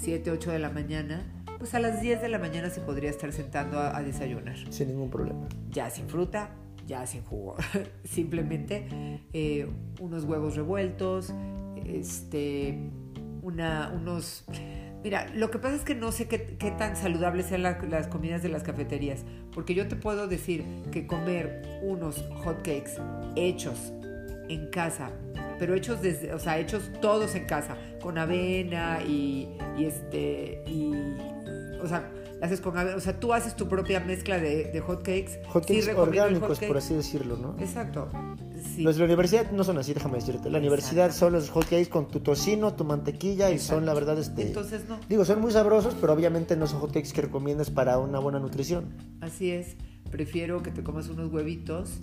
[0.00, 1.24] 7, 8 de la mañana,
[1.58, 4.56] pues a las 10 de la mañana se podría estar sentando a, desayunar.
[4.70, 5.48] Sin ningún problema.
[5.70, 6.50] Ya sin fruta,
[6.86, 7.56] ya sin jugo.
[8.04, 8.86] Simplemente
[9.32, 9.68] eh,
[10.00, 11.32] unos huevos revueltos,
[11.84, 12.78] este,
[13.42, 14.44] una, unos...
[15.02, 16.38] Mira, lo que pasa es que no sé qué,
[16.78, 21.80] tan saludables sean las comidas de las cafeterías, porque yo te puedo decir que comer
[21.82, 23.00] unos hot cakes
[23.36, 23.92] hechos
[24.48, 25.12] en casa,
[25.60, 30.92] pero hechos desde, o sea, hechos todos en casa, con avena y, y este y
[31.82, 32.10] o sea,
[32.42, 35.40] haces con, o sea, tú haces tu propia mezcla de, de hot cakes.
[35.48, 37.56] Hot cakes orgánicos, por así decirlo, ¿no?
[37.58, 38.08] Exacto.
[38.78, 40.50] Los de la universidad no son así, déjame decirte.
[40.50, 44.18] La universidad son los hot cakes con tu tocino, tu mantequilla y son la verdad
[44.18, 44.42] este.
[44.42, 44.98] Entonces no.
[45.08, 48.38] Digo, son muy sabrosos, pero obviamente no son hot cakes que recomiendas para una buena
[48.38, 48.94] nutrición.
[49.20, 49.76] Así es.
[50.10, 52.00] Prefiero que te comas unos huevitos.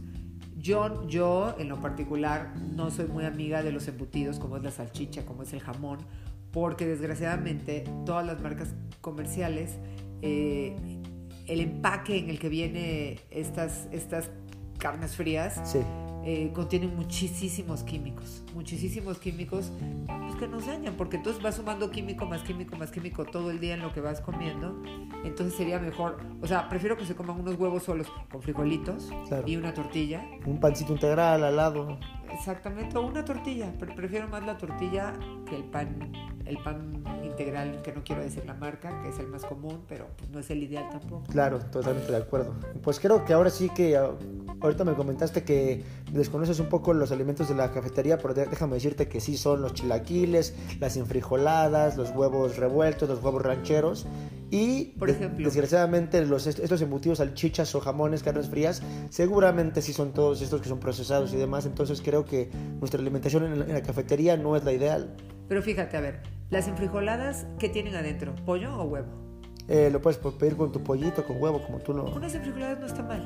[0.58, 4.72] Yo, yo, en lo particular, no soy muy amiga de los embutidos, como es la
[4.72, 6.00] salchicha, como es el jamón,
[6.54, 8.70] porque desgraciadamente todas las marcas
[9.02, 9.80] comerciales,
[10.22, 10.76] eh,
[11.48, 14.30] el empaque en el que viene estas, estas
[14.78, 15.76] carnes frías,
[16.26, 19.74] eh, contienen muchísimos químicos, muchísimos químicos
[20.08, 23.60] pues, que nos dañan, porque entonces vas sumando químico más químico más químico todo el
[23.60, 24.82] día en lo que vas comiendo.
[25.26, 29.10] Entonces sería mejor, o sea, prefiero que se coman unos huevos solos con frijolitos
[29.46, 30.24] y una tortilla.
[30.46, 31.98] Un pancito integral al lado.
[32.34, 35.14] Exactamente, o una tortilla, pero prefiero más la tortilla
[35.48, 36.12] que el pan,
[36.46, 40.08] el pan integral, que no quiero decir la marca, que es el más común, pero
[40.18, 41.24] pues, no es el ideal tampoco.
[41.32, 42.54] Claro, totalmente de acuerdo.
[42.82, 47.50] Pues creo que ahora sí que ahorita me comentaste que desconoces un poco los alimentos
[47.50, 52.58] de la cafetería, pero déjame decirte que sí son los chilaquiles, las enfrijoladas, los huevos
[52.58, 54.08] revueltos, los huevos rancheros
[54.56, 55.46] Y Por ejemplo.
[55.46, 60.70] desgraciadamente los, estos embutidos, salchichas o jamones, carnes frías, seguramente sí son todos estos que
[60.70, 61.66] son procesados y demás.
[61.66, 65.16] Entonces creo que nuestra alimentación en la, en la cafetería no es la ideal.
[65.50, 68.36] Pero fíjate, a ver, las enfrijoladas, ¿qué tienen adentro?
[68.46, 69.08] ¿Pollo o huevo?
[69.68, 72.14] Eh, lo puedes pedir con tu pollito, con huevo, como tú lo...
[72.14, 73.22] Unas enfrijoladas no está mal.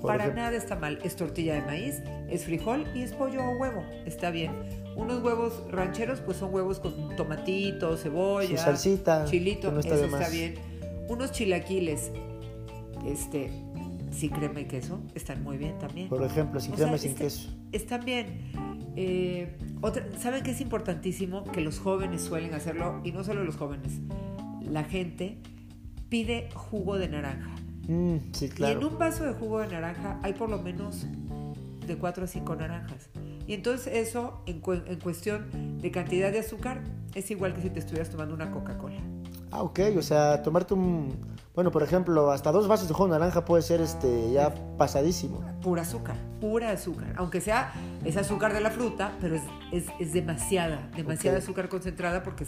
[0.00, 0.44] Por Para ejemplo.
[0.44, 0.98] nada está mal.
[1.02, 1.96] Es tortilla de maíz,
[2.30, 3.84] es frijol y es pollo o huevo.
[4.06, 4.52] Está bien.
[4.96, 10.04] Unos huevos rancheros, pues son huevos con tomatito, cebolla, Su salsita, chilito, no está eso
[10.06, 10.69] está bien.
[11.10, 12.12] Unos chilaquiles,
[13.04, 13.50] este,
[14.12, 16.08] sin crema y queso, están muy bien también.
[16.08, 17.50] Por ejemplo, sin O crema y sin está- queso.
[17.72, 18.52] Están bien.
[18.96, 21.44] Eh, otra- ¿Saben qué es importantísimo?
[21.44, 23.98] Que los jóvenes suelen hacerlo, y no solo los jóvenes,
[24.62, 25.38] la gente
[26.08, 27.50] pide jugo de naranja.
[27.88, 28.88] Mm, sí, Y en claro.
[28.88, 31.06] un vaso de jugo de naranja hay por lo menos
[31.86, 33.10] de 4 a 5 naranjas.
[33.48, 36.82] Y entonces eso, en, cu- en cuestión de cantidad de azúcar,
[37.16, 39.00] es igual que si te estuvieras tomando una Coca-Cola.
[39.52, 41.16] Ah, ok, o sea, tomarte un...
[41.54, 45.40] Bueno, por ejemplo, hasta dos vasos de jugo de naranja puede ser este ya pasadísimo.
[45.60, 47.12] Pura azúcar, pura azúcar.
[47.16, 47.72] Aunque sea,
[48.04, 52.46] es azúcar de la fruta, pero es, es, es demasiada, demasiada azúcar concentrada porque,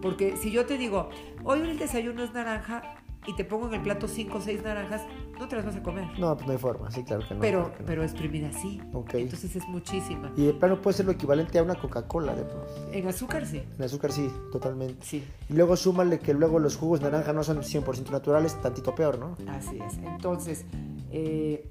[0.00, 1.10] porque si yo te digo,
[1.44, 2.82] hoy el desayuno es naranja
[3.26, 5.02] y te pongo en el plato 5 o 6 naranjas,
[5.38, 6.06] no te las vas a comer.
[6.18, 7.40] No, pues no hay forma, sí, claro que no.
[7.40, 7.86] pero, claro que no.
[7.86, 8.80] pero exprimida sí.
[8.92, 9.14] Ok.
[9.14, 10.32] Entonces es muchísima.
[10.36, 12.46] Y de plano puede ser lo equivalente a una Coca-Cola, de
[12.92, 13.62] En azúcar sí.
[13.76, 15.04] En azúcar sí, totalmente.
[15.04, 15.24] Sí.
[15.48, 19.36] Y luego súmale que luego los jugos naranja no son 100% naturales, tantito peor, ¿no?
[19.48, 19.98] Así es.
[19.98, 20.64] Entonces,
[21.10, 21.68] eh,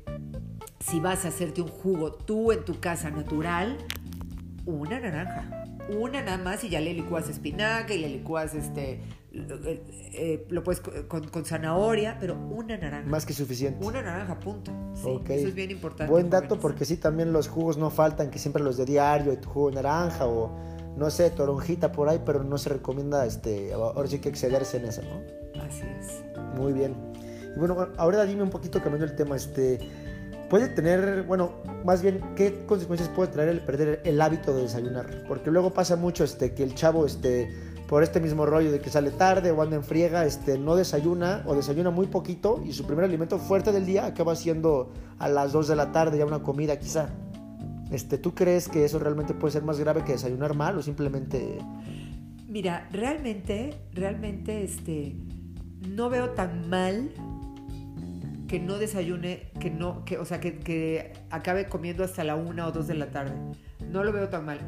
[0.80, 3.78] si vas a hacerte un jugo tú en tu casa natural,
[4.66, 5.66] una naranja.
[5.90, 9.02] Una nada más y ya le licúas espinaca y le licúas este.
[9.66, 13.08] Eh, eh, lo puedes co- con, con zanahoria, pero una naranja.
[13.10, 13.86] Más que suficiente.
[13.86, 14.72] Una naranja, punto.
[14.96, 15.20] Sí.
[15.30, 16.12] Eso es bien importante.
[16.12, 16.62] Buen dato jóvenes.
[16.62, 19.76] porque sí, también los jugos no faltan, que siempre los de diario, tu jugo de
[19.76, 20.52] naranja o
[20.96, 24.86] no sé, toronjita por ahí, pero no se recomienda, este, ahora sí que excederse en
[24.86, 25.62] eso, ¿no?
[25.62, 26.24] Así es.
[26.56, 26.96] Muy bien.
[27.56, 29.78] Y bueno, ahora dime un poquito cambiando el tema, este,
[30.50, 31.52] puede tener, bueno,
[31.86, 35.24] más bien, ¿qué consecuencias puede traer el perder el hábito de desayunar?
[35.28, 37.48] Porque luego pasa mucho, este, que el chavo, este,
[37.88, 41.44] por este mismo rollo de que sale tarde o anda en friega, este, no desayuna
[41.46, 45.54] o desayuna muy poquito y su primer alimento fuerte del día acaba siendo a las
[45.54, 47.10] 2 de la tarde ya una comida quizá.
[47.90, 51.60] Este, ¿Tú crees que eso realmente puede ser más grave que desayunar mal o simplemente...
[52.50, 55.16] Mira, realmente, realmente, este,
[55.88, 57.12] no veo tan mal
[58.48, 62.68] que no desayune, que no, que, o sea, que, que acabe comiendo hasta la una
[62.68, 63.34] o dos de la tarde.
[63.90, 64.60] No lo veo tan mal.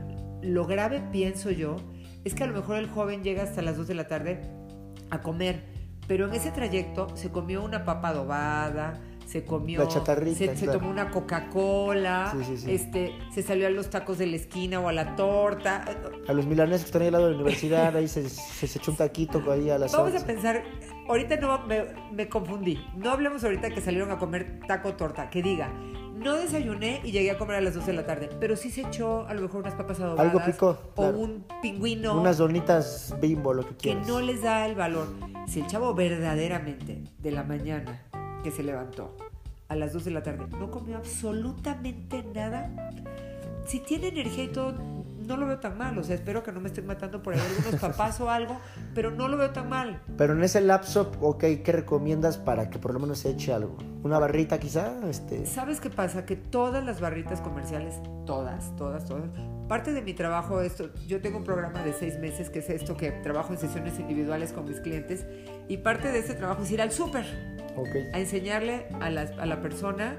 [0.41, 1.77] Lo grave, pienso yo,
[2.23, 4.41] es que a lo mejor el joven llega hasta las dos de la tarde
[5.09, 5.63] a comer,
[6.07, 9.89] pero en ese trayecto se comió una papa adobada, se comió, La
[10.33, 12.71] se, se tomó una Coca-Cola, Sí, sí, sí.
[12.71, 15.85] este, se salió a los tacos de la esquina o a la torta.
[16.27, 18.79] A los milaneses que están ahí al lado de la universidad, ahí se, se, se
[18.79, 20.23] echó un taquito ahí a las Vamos 11.
[20.23, 20.63] a pensar,
[21.07, 22.79] ahorita no me, me confundí.
[22.97, 25.71] No hablemos ahorita que salieron a comer taco torta, que diga,
[26.19, 28.81] no desayuné y llegué a comer a las 12 de la tarde, pero sí se
[28.81, 31.17] echó a lo mejor unas papas adobadas Algo picó, o claro.
[31.19, 34.07] un pingüino Unas donitas bimbo, lo que que quieras.
[34.07, 35.07] no les da el valor.
[35.47, 38.03] Si el chavo verdaderamente de la mañana
[38.43, 39.15] que se levantó
[39.67, 42.69] a las 2 de la tarde no comió absolutamente nada,
[43.65, 44.73] si tiene energía y todo,
[45.29, 45.97] no lo veo tan mal.
[45.97, 48.59] O sea, espero que no me estén matando por ahí algunos papás o algo,
[48.93, 50.01] pero no lo veo tan mal.
[50.17, 53.77] Pero en ese lapso, ok, ¿qué recomiendas para que por lo menos se eche algo?
[54.03, 54.93] ¿Una barrita quizá?
[55.09, 55.45] Este...
[55.45, 56.25] ¿Sabes qué pasa?
[56.25, 59.29] Que todas las barritas comerciales, todas, todas, todas,
[59.67, 62.97] parte de mi trabajo, esto, yo tengo un programa de seis meses que es esto
[62.97, 65.25] que trabajo en sesiones individuales con mis clientes
[65.67, 67.23] y parte de ese trabajo es ir al súper
[67.75, 67.89] Ok.
[68.13, 70.17] a enseñarle a la, a la persona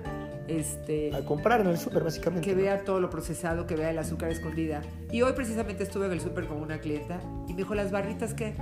[0.58, 2.48] este, A comprar en el súper, básicamente.
[2.48, 2.62] que ¿no?
[2.62, 4.82] vea todo lo procesado, que vea el azúcar escondida.
[5.10, 8.34] Y hoy precisamente estuve en el súper con una clienta y me dijo, las barritas
[8.34, 8.54] que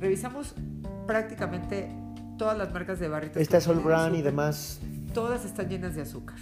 [0.00, 0.54] revisamos
[1.06, 1.88] prácticamente
[2.38, 3.46] todas las marcas de barritas.
[3.46, 4.80] Tienen en el Brand y demás.
[5.12, 6.36] todas están llenas de azúcar.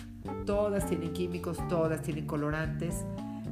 [0.47, 3.05] Todas tienen químicos, todas tienen colorantes.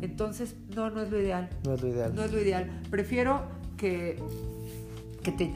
[0.03, 1.49] Entonces, no, no es lo ideal.
[1.65, 2.15] No es lo ideal.
[2.15, 2.71] No es lo ideal.
[2.91, 3.43] Prefiero
[3.77, 4.19] que,
[5.23, 5.53] que, te,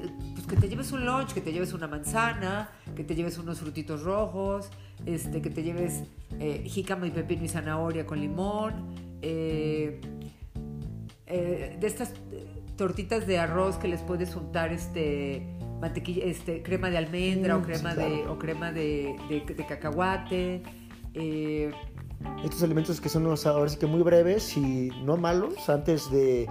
[0.55, 4.03] que te lleves un lunch, que te lleves una manzana, que te lleves unos frutitos
[4.03, 4.71] rojos,
[5.07, 6.05] este, que te lleves
[6.38, 10.01] eh, jícama y pepino y zanahoria con limón, eh,
[11.27, 12.12] eh, de estas
[12.77, 15.47] tortitas de arroz que les puedes untar este
[15.81, 19.67] mantequilla, este crema de almendra Mm, o crema sí, de o crema de, de- de
[19.67, 20.62] cacahuate.
[21.14, 21.71] eh,
[22.45, 26.47] Estos alimentos que son unos, sí que muy breves y no malos, antes de...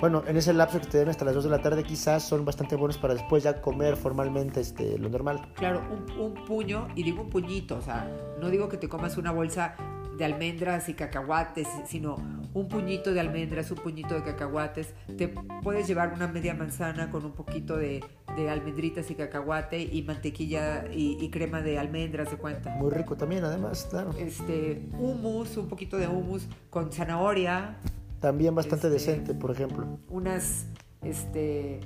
[0.00, 2.46] Bueno, en ese lapso que te den hasta las 2 de la tarde quizás son
[2.46, 5.52] bastante buenos para después ya comer formalmente este, lo normal.
[5.56, 8.10] Claro, un, un puño, y digo un puñito, o sea,
[8.40, 9.76] no digo que te comas una bolsa
[10.20, 12.16] de almendras y cacahuates, sino
[12.52, 14.94] un puñito de almendras, un puñito de cacahuates.
[15.16, 15.28] Te
[15.62, 18.04] puedes llevar una media manzana con un poquito de,
[18.48, 22.70] almendritas y cacahuate y mantequilla y, crema de almendras de cuenta.
[22.76, 24.10] Muy rico también, además, claro.
[24.18, 27.76] Este, hummus, un poquito de hummus con zanahoria.
[28.20, 29.86] También bastante este, decente, por ejemplo.
[30.08, 30.66] Unas
[31.02, 31.80] este,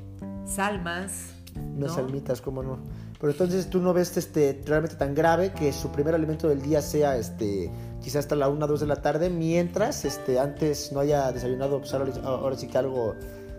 [0.44, 1.34] salmas.
[1.76, 2.78] Unas salmitas, cómo no.
[3.20, 6.82] Pero entonces tú no ves este, realmente tan grave que su primer alimento del día
[6.82, 7.70] sea este,
[8.02, 11.78] quizás hasta la 1 o 2 de la tarde, mientras este, antes no haya desayunado,
[11.78, 13.14] pues ahora, sí que algo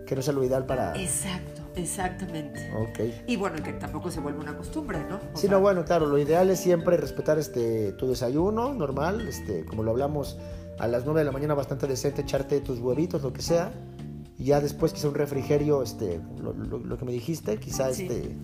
[0.06, 0.96] que no sea lo ideal para...
[0.96, 2.70] Exacto, exactamente.
[2.76, 3.26] Ok.
[3.26, 5.20] Y bueno, que tampoco se vuelva una costumbre, ¿no?
[5.34, 9.82] sí, no, bueno, claro, lo ideal es siempre respetar este, tu desayuno normal, este, como
[9.82, 10.38] lo hablamos
[10.80, 13.72] a las 9 de la mañana, bastante decente, echarte tus huevitos, lo que sea.
[14.38, 18.36] Y ya después quizá un refrigerio, este, lo, que me dijiste, quizá este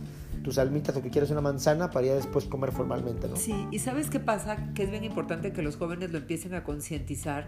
[0.41, 3.36] tus almitas o que quieras una manzana para ya después comer formalmente, ¿no?
[3.36, 4.74] Sí, y ¿sabes qué pasa?
[4.74, 7.48] Que es bien importante que los jóvenes lo empiecen a concientizar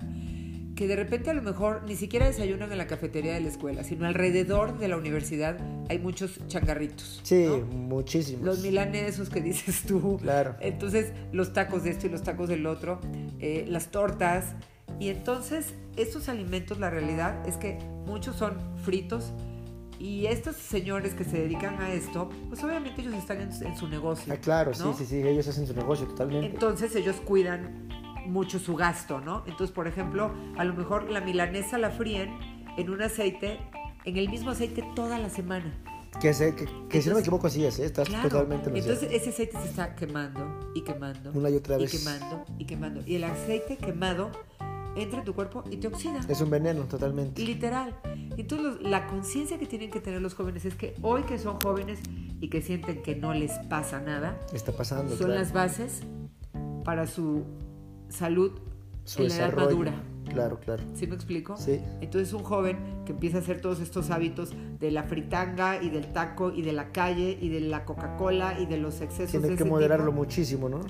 [0.75, 3.83] que de repente a lo mejor ni siquiera desayunan en la cafetería de la escuela,
[3.83, 5.57] sino alrededor de la universidad
[5.89, 7.21] hay muchos changarritos.
[7.23, 8.43] Sí, muchísimos.
[8.43, 10.17] Los milanesos que dices tú.
[10.21, 10.55] Claro.
[10.59, 12.99] Entonces, los tacos de esto y los tacos del otro,
[13.39, 14.55] eh, las tortas.
[14.99, 19.31] Y entonces, estos alimentos, la realidad es que muchos son fritos,
[20.03, 24.33] y estos señores que se dedican a esto, pues obviamente ellos están en, su negocio.
[24.33, 26.47] Ah, claro, sí, sí, sí, ellos hacen su negocio totalmente.
[26.47, 27.87] Entonces ellos cuidan
[28.25, 29.43] mucho su gasto, ¿no?
[29.45, 32.37] Entonces, por ejemplo, a lo mejor la milanesa la fríen
[32.77, 33.59] en un aceite,
[34.03, 35.73] en el mismo aceite toda la semana.
[36.19, 36.53] Que, sé,
[36.89, 37.85] que, si no me equivoco así es, ¿eh?
[37.85, 41.31] estás totalmente Entonces ese aceite se está quemando y quemando.
[41.33, 41.93] Una y otra vez.
[41.93, 43.01] Y quemando y quemando.
[43.05, 44.31] Y el aceite quemado
[44.95, 46.21] entra en tu cuerpo y te oxida.
[46.27, 47.41] Es un veneno, totalmente.
[47.41, 47.95] Literal.
[48.37, 51.99] Entonces, la conciencia que tienen que tener los jóvenes es que hoy que son jóvenes
[52.39, 55.15] y que sienten que no les pasa nada, está pasando.
[55.15, 56.01] Son las bases
[56.83, 57.43] para su
[58.09, 58.51] salud
[59.17, 59.93] en la edad madura.
[60.29, 60.83] Claro, claro.
[60.93, 61.57] ¿Sí me explico?
[61.57, 61.79] Sí.
[62.01, 66.11] Entonces un joven que empieza a hacer todos estos hábitos de la fritanga y del
[66.11, 69.41] taco y de la calle y de la Coca-Cola y de los excesos.
[69.41, 70.81] Tiene que moderarlo muchísimo, ¿no?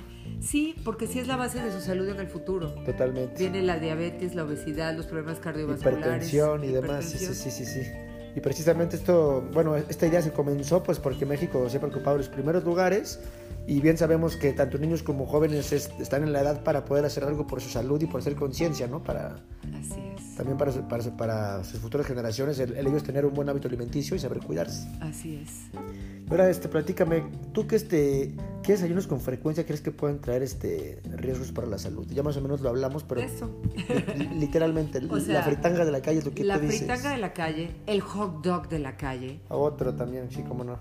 [0.43, 2.73] Sí, porque sí es la base de su salud en el futuro.
[2.85, 3.35] Totalmente.
[3.35, 5.99] Tiene la diabetes, la obesidad, los problemas cardiovasculares.
[5.99, 7.05] Hipertensión y demás.
[7.05, 7.81] Sí, sí, sí, sí.
[8.35, 12.21] Y precisamente esto, bueno, esta idea se comenzó pues porque México se ha preocupado en
[12.23, 13.19] los primeros lugares
[13.67, 17.23] y bien sabemos que tanto niños como jóvenes están en la edad para poder hacer
[17.23, 19.01] algo por su salud y por hacer conciencia, ¿no?
[19.03, 19.37] Para,
[19.79, 20.35] Así es.
[20.35, 24.19] También para, para, para sus futuras generaciones, el, ellos tener un buen hábito alimenticio y
[24.19, 24.87] saber cuidarse.
[24.99, 25.69] Así es.
[26.29, 27.23] Ahora, este, platícame,
[27.53, 31.77] ¿tú qué, este, qué desayunos con frecuencia crees que pueden traer este, riesgos para la
[31.77, 32.07] salud?
[32.09, 33.49] Ya más o menos lo hablamos, pero Eso.
[34.35, 36.79] literalmente, la fritanga de la calle, ¿tú qué La tú dices?
[36.79, 39.39] fritanga de la calle, el hot dog de la calle.
[39.49, 40.79] Otro también, sí, cómo no.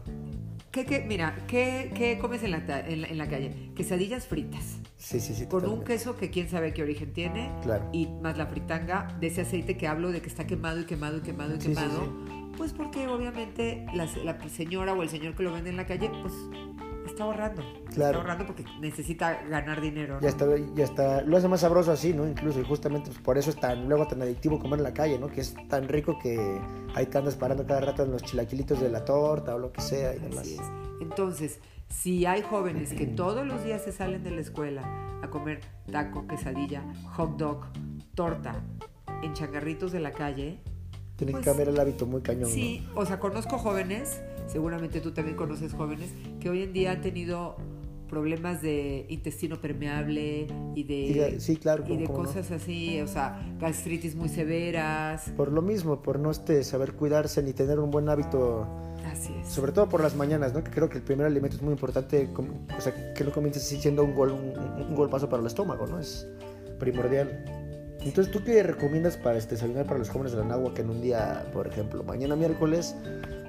[0.73, 3.71] ¿Qué, mira, ¿qué, comes en la, en, la, calle?
[3.77, 4.79] Quesadillas fritas.
[4.97, 5.47] Sí, sí, sí.
[5.47, 7.53] Con un queso que quién sabe qué origen tiene.
[7.63, 7.91] Claro.
[7.93, 11.19] Y más la fritanga de ese aceite que hablo de que está quemado y quemado
[11.19, 12.11] y quemado y quemado.
[12.57, 16.11] Pues porque obviamente la, la señora o el señor que lo vende en la calle,
[16.23, 16.33] pues
[17.13, 17.63] está ahorrando.
[17.63, 17.89] Claro.
[17.91, 20.19] Está ahorrando porque necesita ganar dinero.
[20.21, 21.23] Ya está, ya está.
[21.23, 22.27] Lo hace más sabroso así, ¿no?
[22.27, 25.19] Incluso, y justamente pues, por eso es tan, luego tan adictivo comer en la calle,
[25.19, 25.29] ¿no?
[25.29, 26.61] Que es tan rico que
[26.95, 29.81] hay que andas parando cada rato en los chilaquilitos de la torta o lo que
[29.81, 30.41] sea y demás.
[30.41, 30.71] Así es.
[31.01, 34.83] Entonces, si hay jóvenes que todos los días se salen de la escuela
[35.23, 37.67] a comer taco, quesadilla, hot dog,
[38.15, 38.63] torta,
[39.23, 40.61] en changarritos de la calle,
[41.25, 42.51] tiene que pues cambiar el hábito muy cañón.
[42.51, 44.21] Sí, o sea, conozco jóvenes
[44.53, 47.57] seguramente tú también conoces jóvenes que hoy en día han tenido
[48.09, 54.15] problemas de intestino permeable y de, sí, claro, y de cosas así, o sea, gastritis
[54.15, 55.31] muy severas.
[55.35, 58.67] Por lo mismo, por no este, saber cuidarse ni tener un buen hábito.
[59.11, 59.49] Así es.
[59.49, 60.63] Sobre todo por las mañanas, ¿no?
[60.63, 62.29] Que creo que el primer alimento es muy importante,
[62.77, 65.99] o sea, que no comiences siendo un, gol, un, golpazo para el estómago, ¿no?
[65.99, 66.29] Es
[66.79, 67.62] primordial.
[68.05, 71.01] Entonces, ¿tú qué recomiendas para este, desayunar para los jóvenes de la que en un
[71.01, 72.97] día, por ejemplo, mañana miércoles,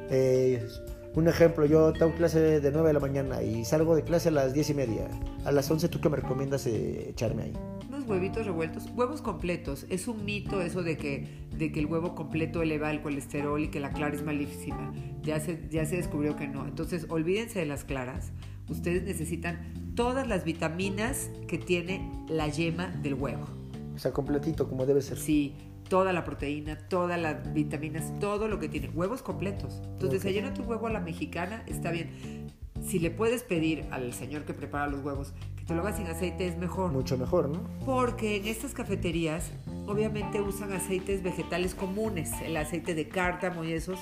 [0.09, 0.67] eh,
[1.15, 4.31] un ejemplo, yo tengo clase de 9 de la mañana y salgo de clase a
[4.31, 5.07] las 10 y media.
[5.45, 7.53] A las 11, ¿tú qué me recomiendas eh, echarme ahí?
[7.87, 9.85] Unos huevitos revueltos, huevos completos.
[9.89, 13.67] Es un mito eso de que, de que el huevo completo eleva el colesterol y
[13.69, 14.91] que la clara es malísima.
[15.21, 16.65] Ya se, ya se descubrió que no.
[16.65, 18.31] Entonces, olvídense de las claras.
[18.67, 23.62] Ustedes necesitan todas las vitaminas que tiene la yema del huevo.
[23.95, 25.17] O sea, completito, como debe ser.
[25.17, 25.55] Sí,
[25.89, 28.89] toda la proteína, todas las vitaminas, todo lo que tiene.
[28.89, 29.81] Huevos completos.
[29.83, 30.33] Entonces, okay.
[30.33, 32.47] desayuna tu huevo a la mexicana, está bien.
[32.83, 36.07] Si le puedes pedir al señor que prepara los huevos que te lo haga sin
[36.07, 36.91] aceite, es mejor.
[36.91, 37.61] Mucho mejor, ¿no?
[37.85, 39.51] Porque en estas cafeterías,
[39.87, 43.99] obviamente usan aceites vegetales comunes, el aceite de cártamo y esos,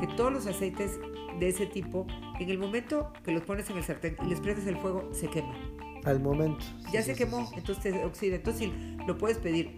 [0.00, 0.98] que todos los aceites
[1.38, 2.06] de ese tipo,
[2.40, 5.28] en el momento que los pones en el sartén y les prendes el fuego, se
[5.28, 5.73] queman.
[6.04, 6.64] Al momento.
[6.92, 8.36] Ya se quemó, entonces te oxida.
[8.36, 8.70] Entonces
[9.06, 9.76] lo puedes pedir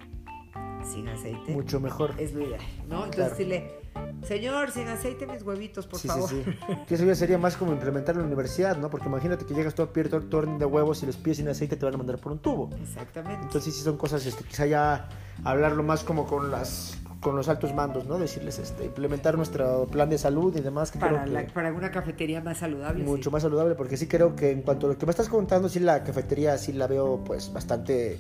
[0.84, 1.52] sin aceite.
[1.52, 2.14] Mucho mejor.
[2.18, 3.04] Es lo ideal, ¿no?
[3.04, 3.80] Entonces dile,
[4.26, 6.28] señor, sin aceite mis huevitos, por favor.
[6.28, 6.52] Sí, sí.
[6.86, 8.90] que eso ya sería más como implementar en la universidad, ¿no?
[8.90, 11.76] Porque imagínate que llegas tú a tu orden de huevos y los pies sin aceite
[11.76, 12.70] te van a mandar por un tubo.
[12.80, 13.42] Exactamente.
[13.42, 15.08] Entonces sí son cosas, este, quizá ya
[15.44, 18.18] hablarlo más como con las con los altos mandos, ¿no?
[18.18, 20.90] Decirles, este, implementar nuestro plan de salud y demás.
[20.90, 23.05] Que para, creo que para una cafetería más saludable.
[23.05, 25.68] Mucho más saludable, porque sí creo que en cuanto a lo que me estás contando,
[25.68, 28.18] sí la cafetería sí la veo pues bastante,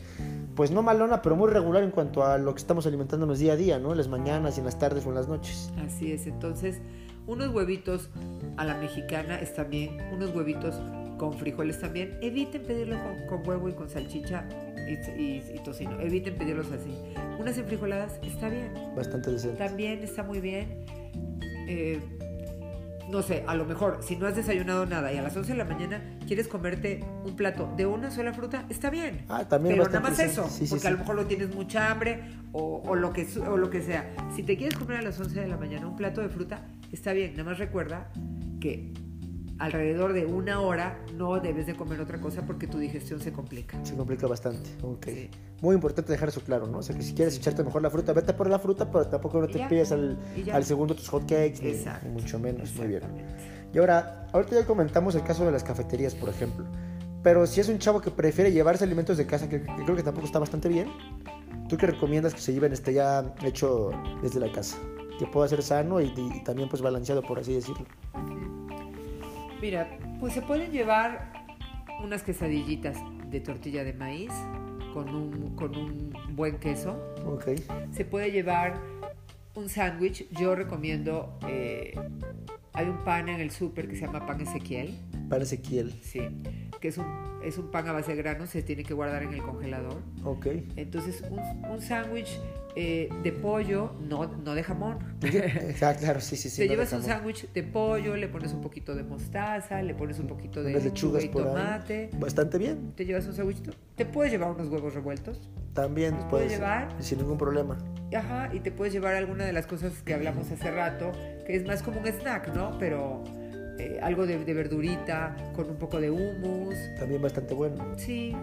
[0.54, 3.56] pues no malona, pero muy regular en cuanto a lo que estamos alimentándonos día a
[3.56, 3.92] día, ¿no?
[3.92, 5.70] En las mañanas y en las tardes o en las noches.
[5.84, 6.80] Así es, entonces
[7.26, 8.08] unos huevitos
[8.56, 10.80] a la mexicana están bien, unos huevitos
[11.18, 12.18] con frijoles también.
[12.22, 12.96] Eviten pedirlo
[13.28, 14.44] con, huevo y con salchicha
[14.86, 16.00] y, tocino.
[16.00, 16.94] Eviten pedirlos así.
[17.38, 18.72] Unas enfrijoladas está bien.
[18.94, 19.56] Bastante decente.
[19.56, 20.84] También está muy bien.
[21.68, 22.00] Eh,
[23.08, 25.58] no sé, a lo mejor si no has desayunado nada y a las 11 de
[25.58, 29.24] la mañana quieres comerte un plato de una sola fruta, está bien.
[29.28, 32.22] Ah, también Pero nada más eso, porque a lo mejor lo tienes mucha hambre
[32.52, 34.12] o, o, lo que, o lo que sea.
[34.34, 37.12] Si te quieres comer a las 11 de la mañana un plato de fruta, está
[37.12, 37.32] bien.
[37.32, 38.10] Nada más recuerda
[38.60, 38.92] que
[39.58, 43.82] alrededor de una hora no debes de comer otra cosa porque tu digestión se complica.
[43.84, 45.06] Se complica bastante, ok.
[45.62, 46.78] Muy importante dejar eso claro, ¿no?
[46.78, 49.40] O sea, que si quieres echarte mejor la fruta, vete por la fruta, pero tampoco
[49.40, 50.18] no te pides al,
[50.52, 53.02] al, segundo tus hotcakes, ni, mucho menos, muy bien.
[53.72, 56.66] Y ahora, ahorita ya comentamos el caso de las cafeterías, por ejemplo.
[57.22, 60.26] Pero si es un chavo que prefiere llevarse alimentos de casa, que, creo que tampoco
[60.26, 60.88] está bastante bien,
[61.68, 63.90] ¿tú qué recomiendas que se lleven este ya hecho
[64.22, 64.76] desde la casa?
[65.18, 67.86] Que pueda ser sano y, y también pues balanceado, por así decirlo.
[69.60, 69.88] Mira,
[70.20, 71.32] pues se pueden llevar
[72.02, 72.98] unas quesadillitas
[73.30, 74.32] de tortilla de maíz
[74.92, 77.14] con un, con un buen queso.
[77.26, 77.48] Ok.
[77.90, 78.80] Se puede llevar
[79.54, 80.28] un sándwich.
[80.30, 81.94] Yo recomiendo, eh,
[82.72, 84.94] hay un pan en el súper que se llama pan Ezequiel.
[85.28, 85.92] Pan Ezequiel.
[86.02, 86.20] Sí,
[86.80, 87.06] que es un,
[87.42, 89.98] es un pan a base de granos, se tiene que guardar en el congelador.
[90.24, 90.46] Ok.
[90.76, 92.38] Entonces, un, un sándwich
[92.74, 94.98] eh, de pollo, no, no de jamón.
[95.82, 96.62] Ah, claro, sí, sí, sí.
[96.62, 100.26] Te llevas un sándwich de pollo, le pones un poquito de mostaza, le pones un
[100.26, 102.10] poquito de lechuga y tomate.
[102.18, 102.92] Bastante bien.
[102.94, 103.62] Te llevas un sándwich.
[103.96, 105.48] Te puedes llevar unos huevos revueltos.
[105.72, 106.94] También puedes llevar.
[106.98, 107.78] Sin ningún problema.
[108.14, 111.12] Ajá, y te puedes llevar alguna de las cosas que hablamos hace rato,
[111.46, 112.78] que es más como un snack, ¿no?
[112.78, 113.24] Pero
[113.78, 116.74] eh, algo de, de, verdurita, con un poco de hummus.
[116.98, 117.84] También bastante bueno.
[117.96, 118.34] Sí,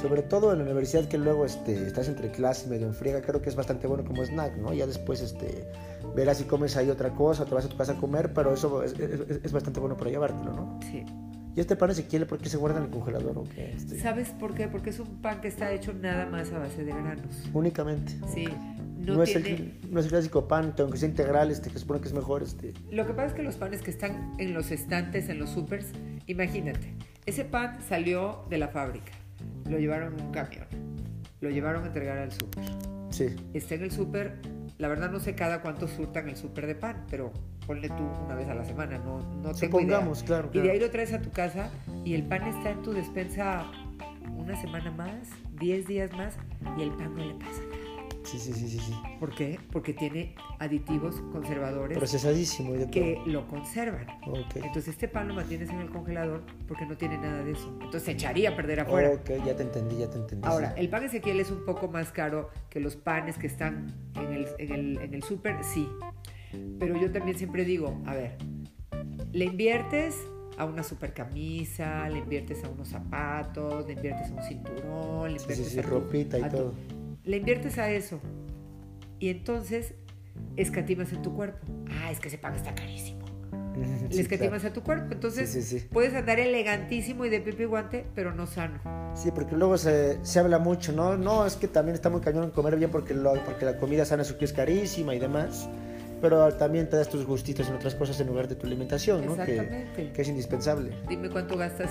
[0.00, 3.40] sobre todo en la universidad que luego este, estás entre clases medio en friega, creo
[3.40, 4.72] que es bastante bueno como snack, ¿no?
[4.72, 5.68] Ya después este,
[6.14, 8.82] verás si comes ahí otra cosa, te vas a tu casa a comer, pero eso
[8.82, 10.78] es, es, bastante bueno para llevártelo, ¿no?
[10.82, 11.04] Sí.
[11.54, 13.72] ¿Y este pan quiere por qué se guarda en el congelador o qué?
[13.72, 13.98] Este...
[13.98, 14.68] ¿Sabes por qué?
[14.68, 17.48] Porque es un pan que está hecho nada más a base de granos.
[17.54, 18.12] Únicamente.
[18.34, 18.46] Sí.
[19.14, 22.00] No, es el, no, es el, clásico pan, aunque sea integral, este, que se supone
[22.00, 22.42] que es mejor.
[22.42, 22.72] Este.
[22.90, 25.86] Lo que pasa es que los panes que están en los estantes, en los supers,
[26.26, 29.12] imagínate, ese pan salió de la fábrica
[29.68, 30.66] lo llevaron en un camión,
[31.40, 32.64] lo llevaron a entregar al súper.
[33.10, 33.36] Sí.
[33.54, 34.36] Está en el súper,
[34.78, 37.32] la verdad no sé cada cuánto surtan el súper de pan, pero
[37.66, 40.26] ponle tú una vez a la semana, no, no tengo Supongamos, idea.
[40.26, 41.70] Claro, Y de ahí lo traes a tu casa
[42.04, 43.66] y el pan está en tu despensa
[44.36, 46.36] una semana más, 10 días más
[46.78, 47.85] y el pan no le pasa nada.
[48.26, 48.92] Sí, sí, sí, sí, sí.
[49.20, 49.60] ¿Por qué?
[49.70, 51.96] Porque tiene aditivos conservadores.
[51.96, 52.72] Procesadísimo.
[52.90, 54.06] que lo conservan.
[54.56, 57.68] Entonces este pan lo mantienes en el congelador porque no tiene nada de eso.
[57.74, 59.10] Entonces se echaría a perder afuera.
[59.10, 60.46] Ok, ya te entendí, ya te entendí.
[60.46, 64.32] Ahora, el pan Ezequiel es un poco más caro que los panes que están en
[64.32, 65.88] el, en el, en el súper, sí.
[66.80, 68.38] Pero yo también siempre digo, a ver,
[69.32, 70.16] le inviertes
[70.58, 75.40] a una super camisa, le inviertes a unos zapatos, le inviertes a un cinturón, le
[75.40, 76.74] inviertes sí, sí, ropita y todo
[77.26, 78.20] le inviertes a eso
[79.18, 79.94] y entonces
[80.56, 81.66] escatimas en tu cuerpo.
[81.90, 83.26] Ah, es que ese pan está carísimo.
[84.10, 85.12] le escatimas a tu cuerpo.
[85.12, 88.80] Entonces puedes andar elegantísimo y de pipi guante, pero no sano.
[89.14, 91.16] Sí, porque luego se, se, habla mucho, ¿no?
[91.16, 94.22] No, es que también está muy cañón comer bien porque, lo, porque la comida sana
[94.22, 95.68] es carísima y demás.
[96.20, 99.32] Pero también te das tus gustitos en otras cosas en lugar de tu alimentación, ¿no?
[99.32, 100.12] Exactamente.
[100.12, 100.92] Que, es indispensable.
[101.08, 101.90] Dime cuánto gastas,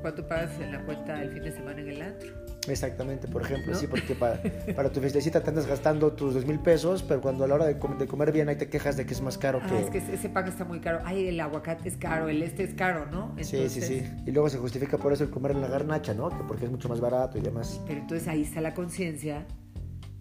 [0.00, 2.41] cuánto pagas en la cuenta el fin de semana en el antro.
[2.68, 4.40] Exactamente, por ejemplo, sí, porque para,
[4.76, 7.66] para, tu fiestecita te andas gastando tus dos mil pesos, pero cuando a la hora
[7.66, 9.80] de, de, comer bien ahí te quejas de que es más caro ah, que...
[9.80, 12.74] es que ese pan está muy caro, ay, el aguacate es caro, el este es
[12.74, 13.34] caro, ¿no?
[13.40, 16.28] Sí, sí, sí, y luego se justifica por eso el comer en la garnacha, ¿no?
[16.30, 17.80] Que porque es mucho más barato y demás.
[17.86, 19.44] Pero entonces ahí está la conciencia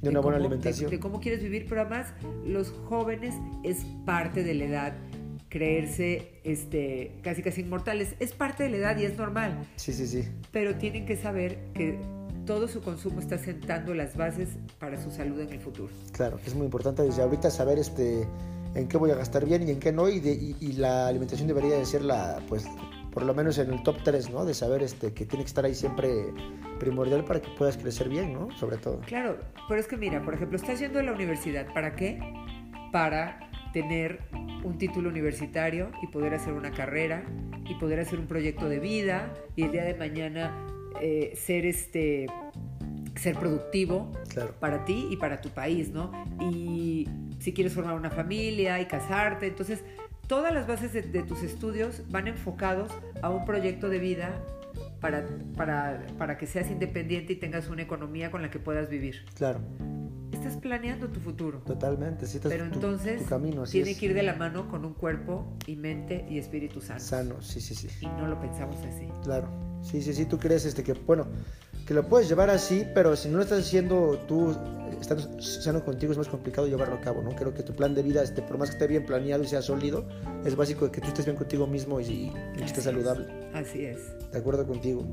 [0.01, 0.89] de una buena alimentación.
[0.89, 2.07] De, de cómo quieres vivir, pero además
[2.45, 4.93] los jóvenes es parte de la edad
[5.51, 8.15] creerse este, casi casi inmortales.
[8.19, 9.67] Es parte de la edad y es normal.
[9.75, 10.27] Sí, sí, sí.
[10.51, 11.99] Pero tienen que saber que
[12.51, 15.89] todo su consumo está sentando las bases para su salud en el futuro.
[16.11, 18.27] Claro, es muy importante desde ahorita saber este
[18.75, 21.77] en qué voy a gastar bien y en qué no y, y, la alimentación debería
[21.77, 22.65] de ser la pues
[23.13, 24.43] por lo menos en el top 3, ¿no?
[24.43, 26.09] De saber este, que tiene que estar ahí siempre
[26.77, 28.51] primordial para que puedas crecer bien, ¿no?
[28.57, 28.99] Sobre todo.
[29.05, 29.37] Claro,
[29.69, 32.19] pero es que mira, por ejemplo, estás yendo a la universidad, ¿para qué?
[32.91, 34.19] Para tener
[34.65, 37.23] un título universitario y poder hacer una carrera
[37.69, 40.67] y poder hacer un proyecto de vida y el día de mañana
[41.01, 42.27] eh, ser este
[43.15, 44.11] ser productivo
[44.59, 46.11] para ti y para tu país, ¿no?
[46.39, 47.07] Y
[47.39, 49.83] si quieres formar una familia y casarte, entonces
[50.27, 52.91] todas las bases de, tus estudios van enfocados
[53.21, 54.41] a un proyecto de vida
[54.99, 55.27] para,
[55.57, 59.25] para, para, que seas independiente y tengas una economía con la que puedas vivir.
[59.35, 59.59] Claro.
[60.31, 61.59] Estás planeando tu futuro.
[61.59, 65.75] Totalmente, sí, Pero entonces camino, tiene que ir de la mano con un cuerpo y
[65.75, 66.99] mente y espíritu sano.
[66.99, 67.89] Sano, sí, sí, sí.
[68.01, 69.07] Y no lo pensamos así.
[69.23, 69.70] Claro.
[69.81, 71.25] Sí, sí, sí, tú crees este que, bueno,
[71.85, 74.55] que lo puedes llevar así, pero si no lo estás haciendo tú,
[74.99, 77.35] estando sano contigo, es más complicado llevarlo a cabo, ¿no?
[77.35, 79.61] Creo que tu plan de vida, este, por más que esté bien planeado y sea
[79.61, 80.07] sólido,
[80.45, 83.27] es básico que tú estés bien contigo mismo y, que estés saludable.
[83.53, 83.99] Así es.
[84.31, 85.03] De acuerdo contigo.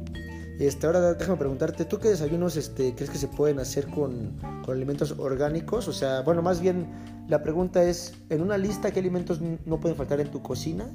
[0.61, 4.77] Este, ahora déjame preguntarte, ¿tú qué desayunos este, crees que se pueden hacer con, con,
[4.77, 5.89] alimentos orgánicos?
[5.89, 6.87] O sea, bueno, más bien
[7.29, 10.91] la pregunta es, en una lista, ¿qué alimentos no pueden faltar en tu cocina?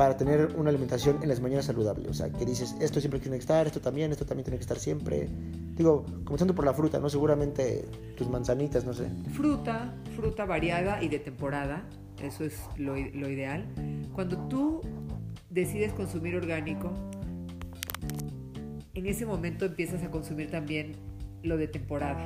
[0.00, 2.08] Para tener una alimentación en las mañanas saludable.
[2.08, 4.62] O sea, que dices, esto siempre tiene que estar, esto también, esto también tiene que
[4.62, 5.28] estar siempre.
[5.76, 7.10] Digo, comenzando por la fruta, ¿no?
[7.10, 7.84] Seguramente
[8.16, 9.10] tus manzanitas, no sé.
[9.34, 11.84] Fruta, fruta variada y de temporada,
[12.18, 13.66] eso es lo, lo ideal.
[14.14, 14.80] Cuando tú
[15.50, 16.90] decides consumir orgánico,
[18.94, 20.96] en ese momento empiezas a consumir también
[21.42, 22.24] lo de temporada.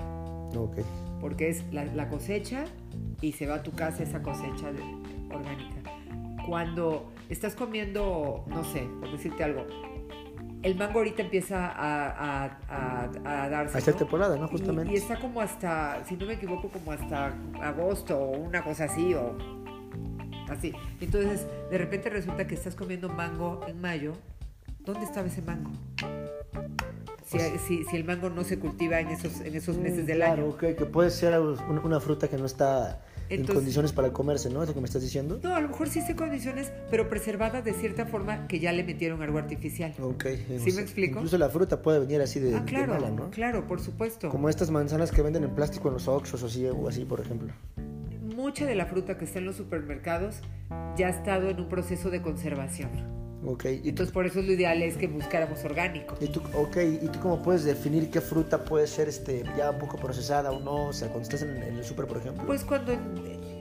[0.56, 0.76] Ok.
[1.20, 2.66] Porque es la, la cosecha
[3.20, 4.80] y se va a tu casa esa cosecha de,
[5.34, 5.83] orgánica.
[6.46, 9.66] Cuando estás comiendo, no sé, por decirte algo,
[10.64, 13.76] el mango ahorita empieza a, a, a, darse.
[13.76, 14.48] A esta temporada, ¿no?
[14.48, 14.92] Justamente.
[14.92, 19.12] Y, está como hasta, si no me equivoco, como hasta agosto o una cosa así,
[19.12, 19.36] o
[20.48, 20.72] así.
[21.00, 24.14] Entonces, de repente resulta que estás comiendo mango en mayo.
[24.80, 25.70] ¿Dónde estaba ese mango?
[27.26, 30.22] Si, pues si, si, el mango no se cultiva en esos, en esos meses del
[30.22, 30.56] año.
[30.56, 34.62] Claro, que puede ser una fruta que no está en condiciones para comerse, ¿no?
[34.62, 35.40] Es lo que me estás diciendo.
[35.42, 38.84] No, a lo mejor sí en condiciones, pero preservada de cierta forma que ya le
[38.84, 39.94] metieron algo artificial.
[40.00, 40.26] Ok.
[40.58, 41.18] ¿Sí me explico?
[41.18, 43.30] Incluso la fruta puede venir así de, ah, claro, mala, ¿no?
[43.30, 44.28] Claro, por supuesto.
[44.28, 47.20] Como estas manzanas que venden en plástico en los Oxxos o así, o así, por
[47.20, 47.52] ejemplo.
[48.22, 50.40] Mucha de la fruta que está en los supermercados
[50.96, 52.90] ya ha estado en un proceso de conservación.
[53.46, 53.80] Okay.
[53.84, 56.16] ¿Y Entonces por eso lo ideal es que buscáramos orgánico.
[56.20, 59.78] ¿Y tú, ok, ¿y tú cómo puedes definir qué fruta puede ser este, ya un
[59.78, 60.86] poco procesada o no?
[60.86, 62.44] O sea, cuando estás en, el súper, por ejemplo.
[62.46, 62.92] Pues cuando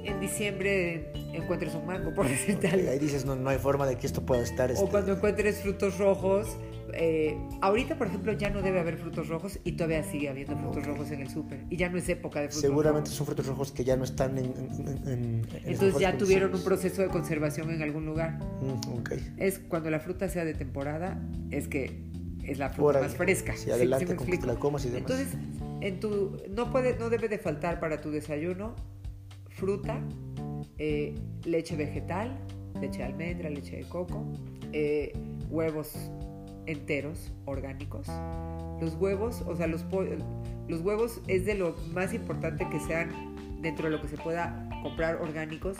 [0.03, 2.89] en, diciembre encuentres un mango, por decirte algo.
[2.89, 4.71] ahí dices, no, no hay forma de que esto pueda estar...
[4.71, 4.83] Este...
[4.83, 6.47] O cuando encuentres frutos rojos,
[6.93, 10.85] eh, ahorita, por ejemplo, ya no debe haber frutos rojos y todavía sigue habiendo frutos
[10.85, 11.65] rojos en el súper.
[11.69, 14.37] Y ya no es época de frutos Seguramente son frutos rojos que ya no están
[14.37, 15.47] en...
[15.65, 18.39] Entonces ya tuvieron un proceso de conservación en algún lugar.
[18.61, 19.33] Mm, okay.
[19.37, 23.55] Es cuando la fruta sea de temporada, es que es la fruta más fresca.
[23.55, 25.09] Sí, adelante, con que la comas y demás.
[25.09, 25.37] Entonces,
[25.81, 28.75] en tu, no, puede, no debe de faltar para tu desayuno
[29.63, 29.97] fruta,
[30.77, 32.37] eh, leche vegetal,
[32.81, 34.25] leche de almendra, leche de coco,
[34.73, 35.13] eh,
[35.49, 36.11] huevos
[36.65, 38.07] enteros, orgánicos.
[38.81, 39.85] Los huevos, o sea, los,
[40.67, 43.09] los huevos es de lo más importante que sean
[43.61, 45.77] dentro de lo que se pueda comprar orgánicos,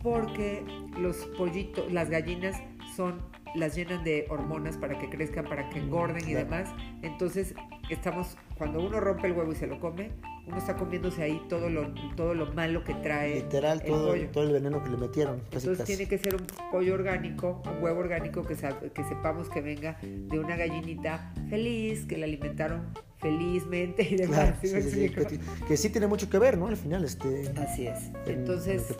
[0.00, 0.64] porque
[0.96, 2.62] los pollitos, las gallinas
[2.94, 3.18] son
[3.56, 6.68] las llenan de hormonas para que crezcan, para que engorden y demás.
[7.02, 7.54] Entonces,
[7.90, 10.12] estamos cuando uno rompe el huevo y se lo come,
[10.46, 13.36] uno está comiéndose ahí todo lo, todo lo malo que trae.
[13.36, 15.40] Literal, todo, todo el veneno que le metieron.
[15.52, 19.98] Entonces tiene que ser un pollo orgánico, un huevo orgánico que, que sepamos que venga
[20.02, 24.58] de una gallinita feliz, que la alimentaron felizmente y demás.
[24.60, 26.66] que, sí tiene mucho que ver, ¿no?
[26.66, 27.50] Al final, este.
[27.56, 28.10] Así es.
[28.26, 28.94] Entonces,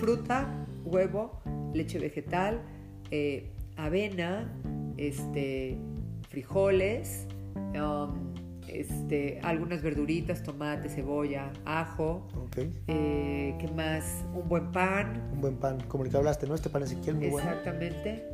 [0.00, 1.40] fruta, huevo,
[1.72, 2.60] leche vegetal,
[3.10, 4.52] eh, avena,
[4.96, 5.78] este,
[6.28, 7.26] frijoles.
[7.74, 8.27] Um,
[8.68, 12.26] este, algunas verduritas, tomate, cebolla, ajo.
[12.86, 14.24] Eh, ¿Qué más?
[14.34, 15.30] Un buen pan.
[15.32, 16.54] Un buen pan, como el que hablaste, ¿no?
[16.54, 17.48] Este pan Ezequiel muy bueno.
[17.48, 18.24] Exactamente.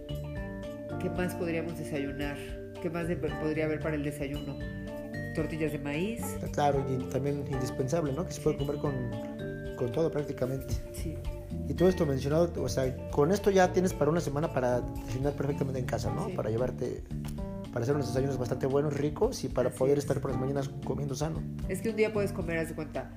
[1.00, 2.36] ¿Qué más podríamos desayunar?
[2.80, 3.06] ¿Qué más
[3.40, 4.56] podría haber para el desayuno?
[5.34, 6.22] Tortillas de maíz.
[6.52, 8.26] Claro, y también indispensable, ¿no?
[8.26, 8.94] Que se puede comer con,
[9.76, 10.74] con todo prácticamente.
[10.92, 11.14] Sí.
[11.68, 15.32] Y todo esto mencionado, o sea, con esto ya tienes para una semana para desayunar
[15.34, 16.28] perfectamente en casa, ¿no?
[16.30, 17.02] Para llevarte
[17.74, 21.16] para hacer unos desayunos bastante buenos, ricos y para poder estar por las mañanas comiendo
[21.16, 21.42] sano.
[21.68, 23.10] Es que un día puedes comer, haz de cuenta,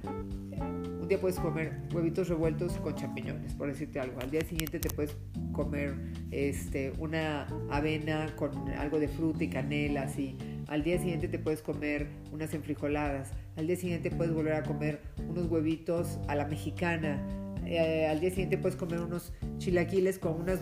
[0.99, 4.19] un día puedes comer huevitos revueltos con champiñones, por decirte algo.
[4.19, 5.15] Al día siguiente te puedes
[5.51, 5.93] comer
[6.31, 10.35] este, una avena con algo de fruta y canela, así.
[10.69, 13.33] Al día siguiente te puedes comer unas enfrijoladas.
[13.57, 17.21] Al día siguiente puedes volver a comer unos huevitos a la mexicana.
[17.63, 20.61] Eh, al día siguiente puedes comer unos chilaquiles con unas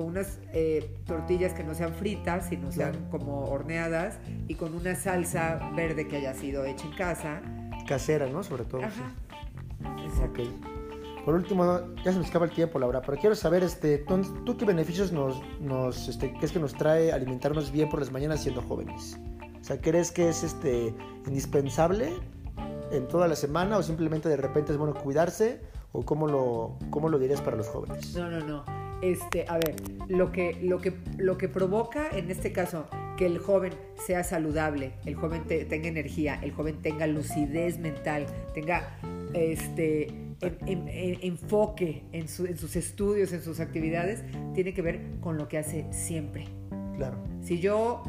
[0.00, 4.94] con unas eh, tortillas que no sean fritas, sino sean como horneadas y con una
[4.94, 7.42] salsa verde que haya sido hecha en casa.
[7.86, 8.42] Casera, ¿no?
[8.42, 8.82] Sobre todo.
[8.82, 9.14] Ajá.
[11.26, 13.98] Por último, ya se nos acaba el tiempo, Laura, pero quiero saber, este,
[14.46, 18.40] ¿tú, qué beneficios nos, nos este, es que nos trae alimentarnos bien por las mañanas
[18.40, 19.20] siendo jóvenes?
[19.60, 20.94] O sea, ¿crees que es este,
[21.26, 22.14] indispensable
[22.90, 25.60] en toda la semana o simplemente de repente es bueno cuidarse?
[25.92, 28.16] ¿O cómo lo, cómo lo dirías para los jóvenes?
[28.16, 28.79] No, no, no.
[29.02, 29.76] Este, a ver,
[30.08, 32.86] lo que, lo, que, lo que provoca en este caso
[33.16, 38.96] que el joven sea saludable, el joven tenga energía, el joven tenga lucidez mental, tenga
[39.34, 40.08] este,
[40.40, 44.24] enfoque en, sus estudios, en sus actividades,
[44.54, 46.46] tiene que ver con lo que hace siempre.
[46.96, 47.18] Claro.
[47.42, 48.02] Si yo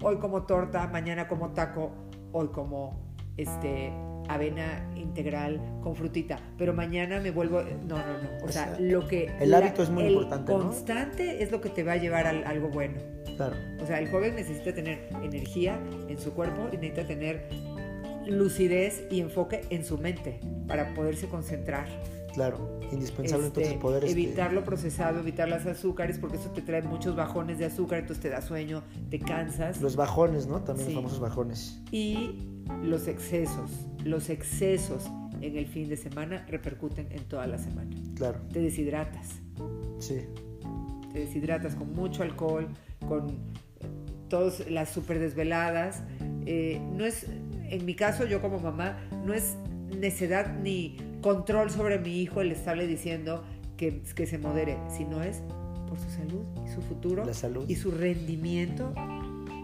[0.00, 1.92] hoy como torta, mañana como taco,
[2.32, 3.92] hoy como este
[4.28, 9.30] avena integral con frutita, pero mañana me vuelvo no, no, no, o, sea, lo que
[9.40, 12.30] el hábito es muy el importante, constante es lo que te va a llevar a
[12.48, 12.98] algo bueno.
[13.36, 13.56] Claro.
[13.80, 17.48] O sea, el joven necesita tener energía en su cuerpo y necesita tener
[18.26, 21.86] lucidez y enfoque en su mente para poderse concentrar.
[22.34, 24.04] Claro, indispensable entonces este, poder...
[24.04, 27.98] Este, evitar lo procesado, evitar las azúcares, porque eso te trae muchos bajones de azúcar,
[27.98, 29.80] entonces te da sueño, te cansas.
[29.82, 30.62] Los bajones, ¿no?
[30.62, 31.82] También los famosos bajones.
[31.90, 32.48] Y
[32.82, 33.70] los excesos,
[34.04, 37.90] los excesos en el fin de semana repercuten en toda la semana.
[38.16, 38.40] Claro.
[38.52, 39.40] Te deshidratas.
[39.98, 40.20] Sí.
[41.12, 42.68] Te deshidratas con mucho alcohol,
[43.06, 43.38] con
[44.28, 46.02] todas las super desveladas.
[46.46, 47.26] Eh, no es
[47.72, 49.56] en mi caso, yo como mamá, no es
[49.98, 53.44] necedad ni control sobre mi hijo el estarle diciendo
[53.78, 55.42] que, que se modere, sino es
[55.88, 57.24] por su salud y su futuro
[57.66, 58.92] y su rendimiento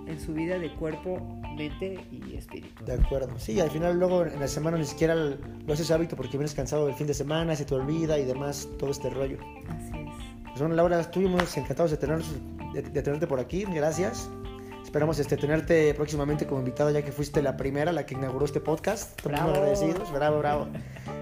[0.07, 1.19] en su vida de cuerpo,
[1.59, 2.85] mente y espíritu.
[2.85, 3.39] De acuerdo.
[3.39, 6.87] Sí, al final luego en la semana ni siquiera lo haces hábito porque vienes cansado
[6.87, 9.39] del fin de semana, se te olvida y demás, todo este rollo.
[9.69, 10.29] Así es.
[10.45, 13.65] Pues bueno, Laura, estuvimos encantados de, tener, de tenerte por aquí.
[13.65, 14.31] Gracias.
[14.89, 18.59] Esperamos este, tenerte próximamente como invitada, ya que fuiste la primera, la que inauguró este
[18.59, 19.19] podcast.
[19.19, 20.11] Estamos muy agradecidos.
[20.11, 20.69] Bravo, bravo.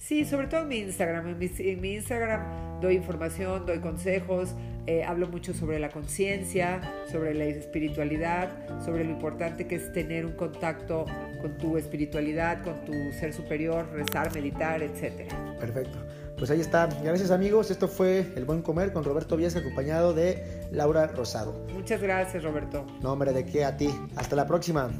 [0.06, 1.36] Sí, sobre todo en mi Instagram.
[1.42, 4.54] En mi, Instagram doy información, doy consejos,
[4.88, 6.82] eh, hablo mucho sobre la conciencia,
[7.12, 8.50] sobre la espiritualidad,
[8.84, 11.06] sobre lo importante que es tener un contacto
[11.42, 15.32] con tu espiritualidad, con tu ser superior, rezar, meditar, etc.
[15.60, 15.98] Perfecto.
[16.38, 16.88] Pues ahí está.
[17.04, 17.72] Gracias amigos.
[17.72, 21.66] Esto fue El Buen Comer con Roberto Viesca acompañado de Laura Rosado.
[21.74, 22.86] Muchas gracias Roberto.
[23.02, 23.90] No, hombre, de qué a ti.
[24.16, 24.92] Hasta la próxima.